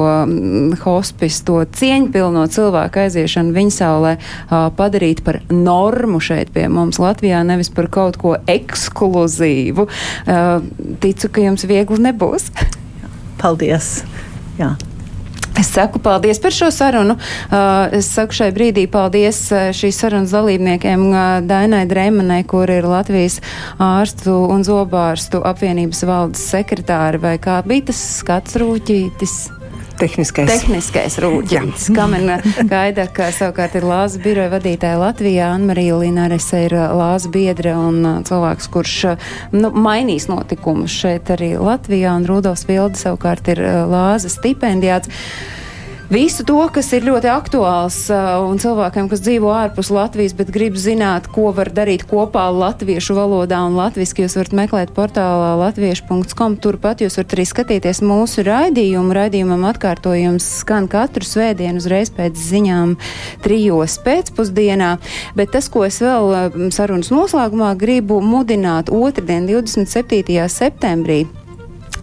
hospis 0.82 1.40
to 1.46 1.60
cieņpilno 1.78 2.46
cilvēku 2.54 3.04
aiziešanu 3.04 3.54
viņasaulē 3.56 4.16
padarīt 4.78 5.22
par 5.26 5.40
normu 5.52 6.20
šeit 6.24 6.52
pie 6.54 6.68
mums 6.72 7.00
Latvijā, 7.02 7.44
nevis 7.46 7.72
par 7.74 7.90
kaut 7.92 8.18
ko 8.20 8.36
ekskluzīvu. 8.48 9.88
Ticu, 11.04 11.32
ka 11.32 11.48
jums 11.48 11.66
viegli 11.68 12.02
nebūs. 12.10 12.50
Paldies! 13.38 13.98
Jā. 14.58 14.74
Es 15.58 15.72
saku 15.74 15.98
paldies 15.98 16.38
par 16.38 16.54
šo 16.54 16.68
sarunu. 16.70 17.16
Es 17.94 18.06
saku 18.14 18.36
šai 18.36 18.52
brīdī 18.54 18.84
paldies 18.90 19.40
šīs 19.74 19.98
sarunas 19.98 20.30
dalībniekiem 20.30 21.02
Dainai 21.50 21.82
Dreimanai, 21.90 22.44
kur 22.46 22.70
ir 22.70 22.86
Latvijas 22.86 23.40
ārstu 23.82 24.36
un 24.54 24.62
zobārstu 24.66 25.42
apvienības 25.50 26.06
valdes 26.06 26.46
sekretāri, 26.54 27.18
vai 27.22 27.36
kā 27.42 27.58
bija 27.66 27.90
tas 27.90 28.02
skats 28.20 28.54
rūķītis. 28.62 29.38
Tehniskais. 29.98 30.48
Tehniskais 30.50 31.18
rūģis. 31.22 31.88
Kamena 31.96 32.38
gaida, 32.70 33.08
ka 33.10 33.32
savukārt 33.34 33.74
ir 33.78 33.86
Lāza 33.88 34.20
biroja 34.22 34.52
vadītāja 34.52 35.00
Latvijā. 35.00 35.50
Anmarija 35.56 35.98
Linārese 35.98 36.64
ir 36.68 36.76
uh, 36.78 36.92
Lāza 36.94 37.30
biedra 37.34 37.74
un 37.80 37.98
uh, 38.04 38.16
cilvēks, 38.28 38.70
kurš 38.74 38.96
uh, 39.10 39.28
nu, 39.56 39.72
mainīs 39.74 40.28
notikumus 40.30 40.94
šeit 40.94 41.32
arī 41.34 41.56
Latvijā. 41.58 42.14
Un 42.14 42.28
Rudolfs 42.30 42.68
Vilde 42.68 43.00
savukārt 43.00 43.50
ir 43.54 43.62
Lāza 43.90 44.30
stipendijāts 44.32 45.10
visu 46.10 46.44
to, 46.44 46.56
kas 46.72 46.88
ir 46.96 47.04
ļoti 47.06 47.28
aktuāls 47.30 47.96
uh, 48.12 48.40
un 48.48 48.60
cilvēkiem, 48.60 49.08
kas 49.10 49.22
dzīvo 49.24 49.50
ārpus 49.52 49.90
Latvijas, 49.92 50.34
bet 50.36 50.52
grib 50.54 50.76
zināt, 50.80 51.28
ko 51.32 51.50
var 51.56 51.70
darīt 51.74 52.06
kopā 52.08 52.46
latviešu 52.54 53.16
valodā 53.18 53.60
un 53.66 53.76
latviski, 53.78 54.24
jūs 54.24 54.38
varat 54.38 54.54
meklēt 54.56 54.92
portālā 54.96 55.54
latviešu.com. 55.62 56.56
Turpat 56.64 57.04
jūs 57.04 57.18
varat 57.20 57.34
arī 57.36 57.46
skatīties 57.48 58.02
mūsu 58.04 58.44
raidījumu. 58.48 59.16
Raidījumam 59.18 59.66
atkārtojums 59.68 60.46
skan 60.62 60.88
katru 60.90 61.28
svētdienu 61.28 61.82
uzreiz 61.82 62.12
pēc 62.14 62.38
ziņām 62.40 62.96
trijos 63.44 63.98
pēcpusdienā, 64.04 64.94
bet 65.38 65.52
tas, 65.56 65.68
ko 65.72 65.84
es 65.88 66.00
vēl 66.04 66.32
uh, 66.32 66.62
sarunas 66.74 67.12
noslēgumā 67.14 67.74
gribu 67.80 68.22
mudināt 68.24 68.92
otrdien, 68.94 69.48
27. 69.50 70.40
septembrī, 70.52 71.26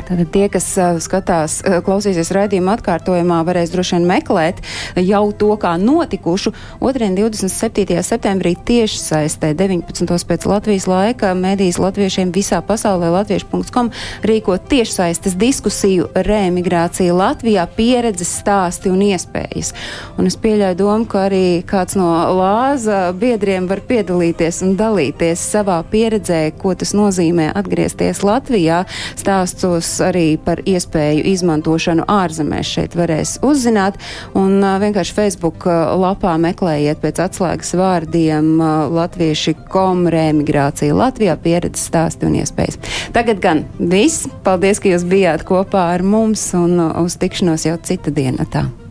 Tātad 0.06 0.30
tie, 0.30 0.46
kas 0.54 0.68
uh, 0.78 1.00
skatās, 1.02 1.58
uh, 1.66 1.80
klausīsies 1.86 2.30
raidījuma 2.36 2.76
atkārtojumā, 2.78 3.40
varēs 3.48 3.72
droši 3.74 3.98
vien 3.98 4.08
meklēt 4.10 4.62
jau 5.02 5.24
to, 5.34 5.50
kā 5.62 5.74
notikušu. 5.82 6.54
Otrien 6.86 7.16
27. 7.18 7.98
septembrī 8.06 8.54
tieši 8.68 9.00
saistē 9.02 9.54
19. 9.58 10.06
pēc 10.30 10.46
Latvijas 10.46 10.86
laika 10.90 11.34
medijas 11.38 11.80
latviešiem 11.82 12.34
visā 12.36 12.62
pasaulē 12.66 13.10
latviešu.com 13.16 13.90
rīko 14.26 14.60
tiešsaistes 14.70 15.38
diskusiju 15.42 16.12
reemigrācija 16.14 17.16
Latvijā, 17.16 17.66
pieredzes 17.74 18.36
stāsti 18.44 18.94
un 18.94 19.02
iespējas. 19.08 19.74
Un 20.20 20.30
es 20.30 20.38
pieļauju 20.38 20.80
domu, 20.84 21.10
ka 21.10 21.26
arī 21.32 21.64
kāds 21.66 21.98
no 21.98 22.12
lāza 22.38 23.10
biedriem 23.18 23.66
var 23.72 23.82
piedalīties 23.90 24.62
un 24.68 24.78
dalīties 24.78 25.50
savā 25.56 25.82
pieredzē, 25.90 26.44
ko 26.62 26.76
tas 26.78 26.94
nozīmē 26.94 27.50
atgriezties 27.58 28.22
Latvijā, 28.26 28.84
stāstos 29.18 29.95
arī 30.04 30.38
par 30.42 30.62
iespēju 30.66 31.26
izmantošanu 31.32 32.06
ārzemēs 32.12 32.72
šeit 32.78 32.98
varēs 32.98 33.38
uzzināt. 33.46 34.00
Un 34.38 34.60
vienkārši 34.62 35.16
Facebook 35.16 35.68
lapā 36.02 36.36
meklējiet 36.42 37.02
pēc 37.04 37.22
atslēgas 37.28 37.76
vārdiem 37.80 38.56
latvieši 38.96 39.56
kom 39.72 40.06
reemigrācija 40.12 40.96
Latvijā 40.96 41.36
pieredzes 41.42 41.90
stāsti 41.90 42.30
un 42.30 42.40
iespējas. 42.42 42.80
Tagad 43.16 43.44
gan 43.44 43.66
viss. 43.80 44.30
Paldies, 44.46 44.82
ka 44.82 44.92
jūs 44.92 45.06
bijāt 45.10 45.46
kopā 45.48 45.90
ar 45.96 46.06
mums 46.06 46.48
un 46.58 46.80
uz 47.04 47.20
tikšanos 47.22 47.70
jau 47.70 47.78
cita 47.84 48.14
dienā. 48.14 48.85